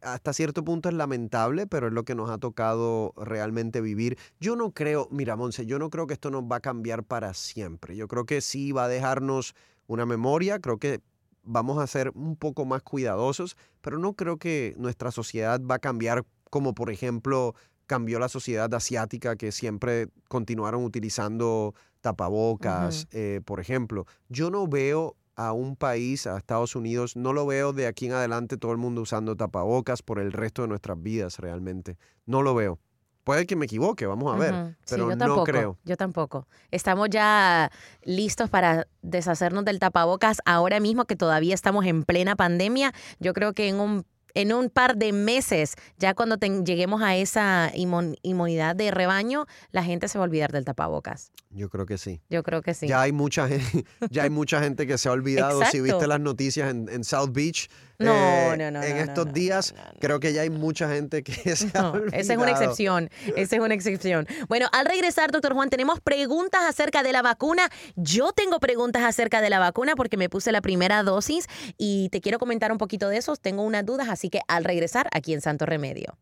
hasta 0.01 0.33
cierto 0.33 0.63
punto 0.63 0.89
es 0.89 0.95
lamentable, 0.95 1.67
pero 1.67 1.87
es 1.87 1.93
lo 1.93 2.03
que 2.03 2.15
nos 2.15 2.29
ha 2.29 2.37
tocado 2.37 3.13
realmente 3.17 3.81
vivir. 3.81 4.17
Yo 4.39 4.55
no 4.55 4.71
creo, 4.71 5.07
mira, 5.11 5.35
Monse, 5.35 5.65
yo 5.65 5.79
no 5.79 5.89
creo 5.89 6.07
que 6.07 6.13
esto 6.13 6.31
nos 6.31 6.43
va 6.43 6.57
a 6.57 6.61
cambiar 6.61 7.03
para 7.03 7.33
siempre. 7.33 7.95
Yo 7.95 8.07
creo 8.07 8.25
que 8.25 8.41
sí 8.41 8.71
va 8.71 8.85
a 8.85 8.87
dejarnos 8.87 9.55
una 9.87 10.05
memoria, 10.05 10.59
creo 10.59 10.77
que 10.77 11.01
vamos 11.43 11.77
a 11.77 11.87
ser 11.87 12.11
un 12.15 12.35
poco 12.35 12.65
más 12.65 12.81
cuidadosos, 12.81 13.57
pero 13.81 13.97
no 13.97 14.13
creo 14.13 14.37
que 14.37 14.75
nuestra 14.77 15.11
sociedad 15.11 15.61
va 15.61 15.75
a 15.75 15.79
cambiar 15.79 16.25
como, 16.49 16.73
por 16.73 16.89
ejemplo, 16.89 17.55
cambió 17.85 18.19
la 18.19 18.29
sociedad 18.29 18.73
asiática 18.73 19.35
que 19.35 19.51
siempre 19.51 20.07
continuaron 20.29 20.83
utilizando 20.83 21.75
tapabocas, 22.01 23.07
eh, 23.11 23.41
por 23.45 23.59
ejemplo. 23.59 24.05
Yo 24.29 24.49
no 24.49 24.67
veo 24.67 25.15
a 25.35 25.53
un 25.53 25.75
país, 25.75 26.27
a 26.27 26.37
Estados 26.37 26.75
Unidos, 26.75 27.15
no 27.15 27.33
lo 27.33 27.45
veo 27.45 27.73
de 27.73 27.87
aquí 27.87 28.05
en 28.05 28.13
adelante 28.13 28.57
todo 28.57 28.71
el 28.71 28.77
mundo 28.77 29.01
usando 29.01 29.35
tapabocas 29.35 30.01
por 30.01 30.19
el 30.19 30.31
resto 30.31 30.61
de 30.61 30.67
nuestras 30.67 31.01
vidas 31.01 31.39
realmente. 31.39 31.97
No 32.25 32.41
lo 32.41 32.55
veo. 32.55 32.79
Puede 33.23 33.45
que 33.45 33.55
me 33.55 33.65
equivoque, 33.65 34.05
vamos 34.05 34.35
a 34.35 34.37
ver, 34.37 34.75
pero 34.89 35.09
yo 35.09 35.15
no 35.15 35.17
tampoco, 35.17 35.43
creo. 35.45 35.77
Yo 35.85 35.95
tampoco. 35.95 36.45
Estamos 36.71 37.09
ya 37.09 37.71
listos 38.03 38.49
para 38.49 38.85
deshacernos 39.01 39.63
del 39.63 39.79
tapabocas 39.79 40.39
ahora 40.45 40.81
mismo 40.81 41.05
que 41.05 41.15
todavía 41.15 41.55
estamos 41.55 41.85
en 41.85 42.03
plena 42.03 42.35
pandemia. 42.35 42.93
Yo 43.19 43.33
creo 43.33 43.53
que 43.53 43.69
en 43.69 43.79
un 43.79 44.05
en 44.33 44.53
un 44.53 44.69
par 44.69 44.97
de 44.97 45.11
meses, 45.13 45.75
ya 45.97 46.13
cuando 46.13 46.37
ten- 46.37 46.65
lleguemos 46.65 47.01
a 47.01 47.15
esa 47.15 47.71
inmun- 47.75 48.17
inmunidad 48.21 48.75
de 48.75 48.91
rebaño, 48.91 49.45
la 49.71 49.83
gente 49.83 50.07
se 50.07 50.17
va 50.17 50.23
a 50.23 50.27
olvidar 50.27 50.51
del 50.51 50.65
tapabocas. 50.65 51.31
Yo 51.49 51.69
creo 51.69 51.85
que 51.85 51.97
sí. 51.97 52.19
Yo 52.29 52.41
creo 52.43 52.61
que 52.61 52.73
sí. 52.73 52.87
Ya 52.87 53.01
hay 53.01 53.11
mucha 53.11 53.47
gente, 53.47 53.85
ya 54.09 54.23
hay 54.23 54.29
mucha 54.29 54.59
gente 54.61 54.87
que 54.87 54.97
se 54.97 55.09
ha 55.09 55.11
olvidado. 55.11 55.59
Si 55.59 55.77
Exacto. 55.77 55.83
viste 55.83 56.07
las 56.07 56.19
noticias 56.19 56.69
en, 56.71 56.89
en 56.89 57.03
South 57.03 57.29
Beach 57.31 57.69
No, 57.99 58.11
eh, 58.11 58.55
no, 58.57 58.71
no, 58.71 58.81
en 58.83 58.97
estos 58.97 59.31
días, 59.33 59.75
creo 60.01 60.19
que 60.19 60.33
ya 60.33 60.41
hay 60.41 60.49
mucha 60.49 60.89
gente 60.89 61.23
que 61.23 61.33
se 61.55 61.69
ha 61.77 61.91
olvidado. 61.91 62.19
esa 62.19 62.33
es 62.33 62.39
una 62.39 62.51
excepción, 62.51 63.09
esa 63.35 63.55
es 63.55 63.61
una 63.61 63.73
excepción. 63.75 64.27
Bueno, 64.49 64.67
al 64.71 64.87
regresar, 64.87 65.31
doctor 65.31 65.53
Juan, 65.53 65.69
tenemos 65.69 65.99
preguntas 66.01 66.61
acerca 66.67 67.03
de 67.03 67.11
la 67.13 67.21
vacuna. 67.21 67.69
Yo 67.95 68.31
tengo 68.33 68.59
preguntas 68.59 69.03
acerca 69.03 69.41
de 69.41 69.51
la 69.51 69.59
vacuna 69.59 69.95
porque 69.95 70.17
me 70.17 70.27
puse 70.29 70.51
la 70.51 70.61
primera 70.61 71.03
dosis 71.03 71.45
y 71.77 72.09
te 72.09 72.19
quiero 72.19 72.39
comentar 72.39 72.71
un 72.71 72.79
poquito 72.79 73.09
de 73.09 73.17
eso. 73.17 73.35
Tengo 73.35 73.61
unas 73.61 73.85
dudas, 73.85 74.09
así 74.23 74.29
que 74.29 74.39
al 74.47 74.63
regresar 74.63 75.09
aquí 75.11 75.33
en 75.33 75.41
Santo 75.41 75.65
Remedio. 75.65 76.17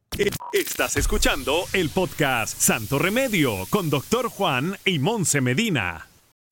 Estás 0.53 0.97
escuchando 0.97 1.65
el 1.71 1.91
podcast 1.91 2.59
Santo 2.59 2.97
Remedio 2.97 3.67
con 3.69 3.91
Doctor 3.91 4.29
Juan 4.29 4.75
y 4.85 4.97
Monse 4.97 5.39
Medina. 5.39 6.10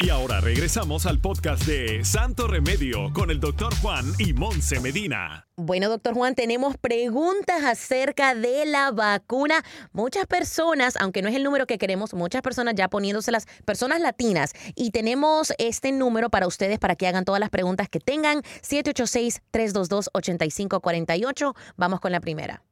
Y 0.00 0.10
ahora 0.10 0.40
regresamos 0.40 1.06
al 1.06 1.20
podcast 1.20 1.64
de 1.64 2.04
Santo 2.04 2.46
Remedio 2.46 3.12
con 3.12 3.30
el 3.30 3.40
doctor 3.40 3.74
Juan 3.80 4.04
y 4.18 4.32
Monse 4.32 4.78
Medina. 4.80 5.46
Bueno, 5.56 5.88
doctor 5.88 6.14
Juan, 6.14 6.34
tenemos 6.34 6.76
preguntas 6.76 7.64
acerca 7.64 8.34
de 8.34 8.66
la 8.66 8.90
vacuna. 8.90 9.64
Muchas 9.92 10.26
personas, 10.26 10.96
aunque 11.00 11.22
no 11.22 11.28
es 11.28 11.34
el 11.34 11.44
número 11.44 11.66
que 11.66 11.78
queremos, 11.78 12.12
muchas 12.14 12.42
personas 12.42 12.74
ya 12.76 12.88
poniéndoselas, 12.88 13.46
personas 13.64 14.00
latinas. 14.00 14.52
Y 14.74 14.90
tenemos 14.90 15.52
este 15.58 15.92
número 15.92 16.30
para 16.30 16.46
ustedes 16.46 16.78
para 16.78 16.94
que 16.94 17.06
hagan 17.06 17.24
todas 17.24 17.40
las 17.40 17.50
preguntas 17.50 17.88
que 17.88 18.00
tengan. 18.00 18.42
786-322-8548. 18.62 21.54
Vamos 21.76 22.00
con 22.00 22.12
la 22.12 22.20
primera. 22.20 22.62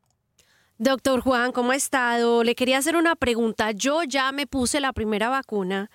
Doctor 0.76 1.20
Juan, 1.20 1.52
¿cómo 1.52 1.70
ha 1.70 1.76
estado? 1.76 2.42
Le 2.42 2.57
quería 2.57 2.78
hacer 2.78 2.96
una 2.96 3.14
pregunta. 3.14 3.70
Yo 3.70 4.02
ya 4.02 4.33
me 4.33 4.48
puse 4.48 4.80
la 4.80 4.92
primera 4.92 5.28
vacuna 5.28 5.88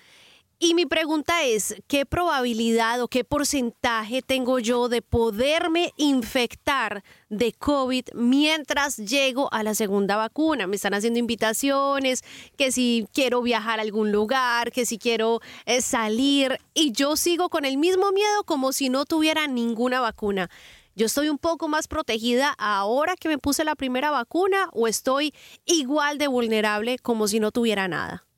y 0.61 0.73
mi 0.73 0.85
pregunta 0.85 1.43
es, 1.43 1.75
¿qué 1.87 2.05
probabilidad 2.05 3.01
o 3.01 3.07
qué 3.07 3.23
porcentaje 3.23 4.21
tengo 4.21 4.59
yo 4.59 4.89
de 4.89 5.01
poderme 5.01 5.93
infectar 5.95 7.01
de 7.29 7.53
COVID 7.53 8.09
mientras 8.13 8.97
llego 8.97 9.51
a 9.53 9.63
la 9.63 9.73
segunda 9.73 10.17
vacuna? 10.17 10.67
Me 10.67 10.75
están 10.75 10.93
haciendo 10.93 11.17
invitaciones, 11.17 12.23
que 12.57 12.73
si 12.73 13.07
quiero 13.13 13.41
viajar 13.41 13.79
a 13.79 13.83
algún 13.83 14.11
lugar, 14.11 14.73
que 14.73 14.85
si 14.85 14.97
quiero 14.97 15.39
eh, 15.65 15.81
salir 15.81 16.59
y 16.73 16.91
yo 16.91 17.15
sigo 17.15 17.47
con 17.47 17.63
el 17.63 17.77
mismo 17.77 18.11
miedo 18.11 18.43
como 18.43 18.73
si 18.73 18.89
no 18.89 19.05
tuviera 19.05 19.47
ninguna 19.47 20.01
vacuna. 20.01 20.49
¿Yo 20.93 21.05
estoy 21.05 21.29
un 21.29 21.37
poco 21.37 21.69
más 21.69 21.87
protegida 21.87 22.53
ahora 22.57 23.15
que 23.15 23.29
me 23.29 23.37
puse 23.37 23.63
la 23.63 23.75
primera 23.75 24.11
vacuna 24.11 24.69
o 24.73 24.89
estoy 24.89 25.33
igual 25.63 26.17
de 26.17 26.27
vulnerable 26.27 26.99
como 26.99 27.29
si 27.29 27.39
no 27.39 27.51
tuviera 27.53 27.87
nada? 27.87 28.28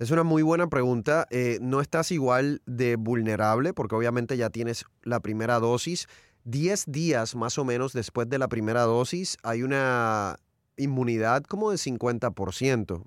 Es 0.00 0.10
una 0.10 0.22
muy 0.22 0.42
buena 0.42 0.66
pregunta. 0.70 1.26
Eh, 1.28 1.58
no 1.60 1.82
estás 1.82 2.10
igual 2.10 2.62
de 2.64 2.96
vulnerable 2.96 3.74
porque 3.74 3.94
obviamente 3.94 4.38
ya 4.38 4.48
tienes 4.48 4.86
la 5.02 5.20
primera 5.20 5.58
dosis. 5.58 6.06
Diez 6.42 6.84
días 6.86 7.36
más 7.36 7.58
o 7.58 7.66
menos 7.66 7.92
después 7.92 8.26
de 8.30 8.38
la 8.38 8.48
primera 8.48 8.84
dosis 8.84 9.36
hay 9.42 9.62
una 9.62 10.38
inmunidad 10.78 11.42
como 11.42 11.70
de 11.70 11.76
50%. 11.76 13.04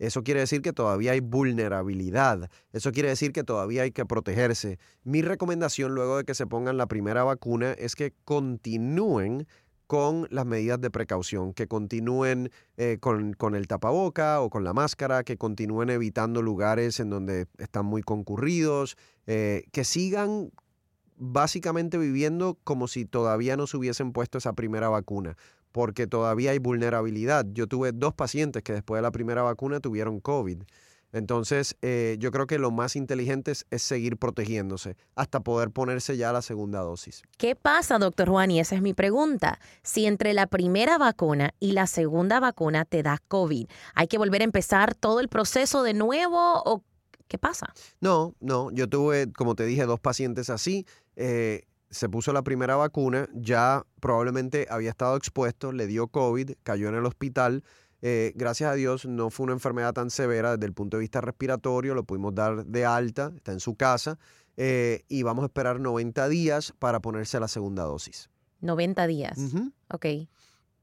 Eso 0.00 0.24
quiere 0.24 0.40
decir 0.40 0.62
que 0.62 0.72
todavía 0.72 1.12
hay 1.12 1.20
vulnerabilidad. 1.20 2.50
Eso 2.72 2.90
quiere 2.90 3.10
decir 3.10 3.30
que 3.30 3.44
todavía 3.44 3.82
hay 3.82 3.92
que 3.92 4.04
protegerse. 4.04 4.80
Mi 5.04 5.22
recomendación 5.22 5.94
luego 5.94 6.16
de 6.16 6.24
que 6.24 6.34
se 6.34 6.48
pongan 6.48 6.76
la 6.76 6.86
primera 6.88 7.22
vacuna 7.22 7.70
es 7.74 7.94
que 7.94 8.14
continúen 8.24 9.46
con 9.92 10.26
las 10.30 10.46
medidas 10.46 10.80
de 10.80 10.90
precaución, 10.90 11.52
que 11.52 11.68
continúen 11.68 12.50
eh, 12.78 12.96
con, 12.98 13.54
el 13.54 13.66
tapaboca 13.68 14.40
o 14.40 14.48
con 14.48 14.64
la 14.64 14.72
máscara, 14.72 15.22
que 15.22 15.36
continúen 15.36 15.90
evitando 15.90 16.40
lugares 16.40 16.98
en 16.98 17.10
donde 17.10 17.46
están 17.58 17.84
muy 17.84 18.00
concurridos, 18.00 18.96
eh, 19.26 19.64
que 19.70 19.84
sigan 19.84 20.50
básicamente 21.18 21.98
viviendo 21.98 22.56
como 22.64 22.88
si 22.88 23.04
todavía 23.04 23.58
no 23.58 23.66
se 23.66 23.76
hubiesen 23.76 24.14
puesto 24.14 24.38
esa 24.38 24.54
primera 24.54 24.88
vacuna, 24.88 25.36
porque 25.72 26.06
todavía 26.06 26.52
hay 26.52 26.58
vulnerabilidad. 26.58 27.44
Yo 27.52 27.66
tuve 27.66 27.92
dos 27.92 28.14
pacientes 28.14 28.62
que 28.62 28.72
después 28.72 28.96
de 28.96 29.02
la 29.02 29.10
primera 29.10 29.42
vacuna 29.42 29.80
tuvieron 29.80 30.20
COVID. 30.20 30.62
Entonces, 31.12 31.76
eh, 31.82 32.16
yo 32.18 32.30
creo 32.30 32.46
que 32.46 32.58
lo 32.58 32.70
más 32.70 32.96
inteligente 32.96 33.52
es, 33.52 33.66
es, 33.70 33.82
seguir 33.82 34.16
protegiéndose 34.16 34.96
hasta 35.14 35.40
poder 35.40 35.70
ponerse 35.70 36.16
ya 36.16 36.32
la 36.32 36.40
segunda 36.40 36.80
dosis. 36.80 37.22
¿Qué 37.36 37.54
pasa, 37.54 37.98
doctor 37.98 38.30
Juan? 38.30 38.50
Y 38.50 38.60
esa 38.60 38.74
es 38.74 38.82
mi 38.82 38.94
pregunta. 38.94 39.60
Si 39.82 40.06
entre 40.06 40.32
la 40.32 40.46
primera 40.46 40.96
vacuna 40.96 41.54
y 41.60 41.72
la 41.72 41.86
segunda 41.86 42.40
vacuna 42.40 42.84
te 42.84 43.02
da 43.02 43.18
COVID, 43.28 43.66
¿hay 43.94 44.06
que 44.06 44.18
volver 44.18 44.40
a 44.40 44.44
empezar 44.44 44.94
todo 44.94 45.20
el 45.20 45.28
proceso 45.28 45.82
de 45.82 45.92
nuevo 45.94 46.62
o 46.64 46.82
qué 47.28 47.38
pasa? 47.38 47.72
No, 48.00 48.34
no. 48.40 48.70
Yo 48.70 48.88
tuve, 48.88 49.30
como 49.32 49.54
te 49.54 49.66
dije, 49.66 49.84
dos 49.84 50.00
pacientes 50.00 50.48
así. 50.48 50.86
Eh, 51.16 51.66
se 51.92 52.08
puso 52.08 52.32
la 52.32 52.42
primera 52.42 52.74
vacuna, 52.74 53.28
ya 53.34 53.84
probablemente 54.00 54.66
había 54.70 54.90
estado 54.90 55.16
expuesto, 55.16 55.72
le 55.72 55.86
dio 55.86 56.08
COVID, 56.08 56.52
cayó 56.62 56.88
en 56.88 56.94
el 56.94 57.04
hospital. 57.04 57.64
Eh, 58.04 58.32
gracias 58.34 58.70
a 58.70 58.74
Dios 58.74 59.06
no 59.06 59.30
fue 59.30 59.44
una 59.44 59.52
enfermedad 59.52 59.94
tan 59.94 60.10
severa 60.10 60.56
desde 60.56 60.66
el 60.66 60.72
punto 60.72 60.96
de 60.96 61.02
vista 61.02 61.20
respiratorio, 61.20 61.94
lo 61.94 62.02
pudimos 62.02 62.34
dar 62.34 62.66
de 62.66 62.84
alta, 62.84 63.32
está 63.36 63.52
en 63.52 63.60
su 63.60 63.76
casa 63.76 64.18
eh, 64.56 65.04
y 65.08 65.22
vamos 65.22 65.44
a 65.44 65.46
esperar 65.46 65.78
90 65.78 66.28
días 66.28 66.74
para 66.80 67.00
ponerse 67.00 67.38
la 67.38 67.46
segunda 67.46 67.84
dosis. 67.84 68.28
90 68.60 69.06
días. 69.06 69.38
Uh 69.38 69.48
-huh. 69.48 69.72
Ok. 69.88 70.06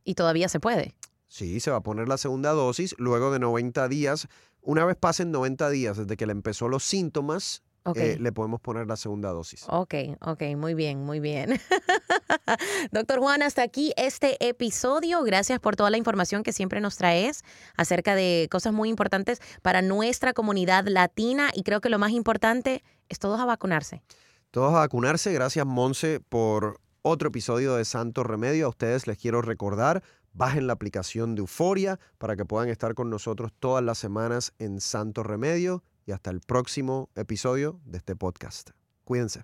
¿Y 0.06 0.16
todavía 0.16 0.48
se 0.48 0.62
puede? 0.62 0.96
Sí, 1.28 1.60
se 1.60 1.72
va 1.72 1.78
a 1.78 1.84
poner 1.84 2.08
la 2.08 2.18
segunda 2.18 2.52
dosis 2.52 2.96
luego 2.98 3.32
de 3.32 3.40
90 3.40 3.88
días. 3.90 4.28
Una 4.62 4.86
vez 4.86 4.96
pasen 4.96 5.32
90 5.32 5.70
días 5.70 5.98
desde 5.98 6.18
que 6.18 6.26
le 6.26 6.32
empezó 6.32 6.68
los 6.70 6.84
síntomas, 6.84 7.64
Okay. 7.84 8.12
Eh, 8.12 8.20
le 8.20 8.32
podemos 8.32 8.60
poner 8.60 8.88
la 8.88 8.98
segunda 8.98 9.30
dosis. 9.30 9.66
Ok, 9.70 9.96
ok, 10.22 10.44
muy 10.58 10.74
bien, 10.74 11.04
muy 11.04 11.20
bien. 11.20 11.60
Doctor 12.92 13.20
Juan, 13.20 13.42
hasta 13.42 13.64
aquí 13.64 13.94
este 13.96 14.38
episodio. 14.48 15.24
Gracias 15.24 15.60
por 15.60 15.76
toda 15.76 15.90
la 15.90 15.98
información 15.98 16.44
que 16.44 16.52
siempre 16.52 16.82
nos 16.82 16.98
traes 16.98 17.44
acerca 17.78 18.16
de 18.16 18.48
cosas 18.52 18.74
muy 18.74 18.90
importantes 18.90 19.40
para 19.62 19.82
nuestra 19.82 20.34
comunidad 20.34 20.86
latina 20.88 21.50
y 21.54 21.64
creo 21.64 21.80
que 21.82 21.90
lo 21.90 22.00
más 22.00 22.12
importante 22.12 22.84
es 23.08 23.20
todos 23.20 23.40
a 23.40 23.46
vacunarse. 23.46 24.04
Todos 24.52 24.74
a 24.74 24.80
vacunarse. 24.80 25.32
Gracias, 25.32 25.66
Monse, 25.66 26.20
por 26.20 26.80
otro 27.02 27.30
episodio 27.30 27.76
de 27.76 27.86
Santo 27.86 28.24
Remedio. 28.24 28.66
A 28.66 28.70
ustedes 28.70 29.08
les 29.08 29.18
quiero 29.18 29.42
recordar, 29.42 30.04
bajen 30.34 30.68
la 30.68 30.74
aplicación 30.74 31.36
de 31.36 31.42
Euforia 31.42 32.00
para 32.18 32.36
que 32.36 32.46
puedan 32.46 32.70
estar 32.70 32.94
con 32.94 33.10
nosotros 33.10 33.52
todas 33.60 33.84
las 33.84 33.98
semanas 33.98 34.54
en 34.60 34.82
Santo 34.82 35.24
Remedio 35.24 35.84
y 36.10 36.12
hasta 36.12 36.32
el 36.32 36.42
próximo 36.42 37.10
episodio 37.16 37.80
de 37.86 38.00
este 38.00 38.16
podcast. 38.16 38.72
Cuídense. 39.06 39.44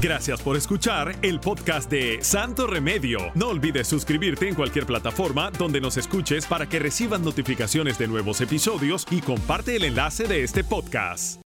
Gracias 0.00 0.42
por 0.42 0.56
escuchar 0.56 1.14
el 1.22 1.40
podcast 1.40 1.90
de 1.90 2.18
Santo 2.22 2.66
Remedio. 2.66 3.18
No 3.34 3.48
olvides 3.48 3.86
suscribirte 3.86 4.48
en 4.48 4.54
cualquier 4.54 4.86
plataforma 4.86 5.50
donde 5.50 5.80
nos 5.80 5.96
escuches 5.96 6.46
para 6.46 6.68
que 6.68 6.78
recibas 6.78 7.20
notificaciones 7.20 7.98
de 7.98 8.08
nuevos 8.08 8.40
episodios 8.40 9.06
y 9.10 9.20
comparte 9.20 9.76
el 9.76 9.84
enlace 9.84 10.26
de 10.26 10.42
este 10.42 10.64
podcast. 10.64 11.45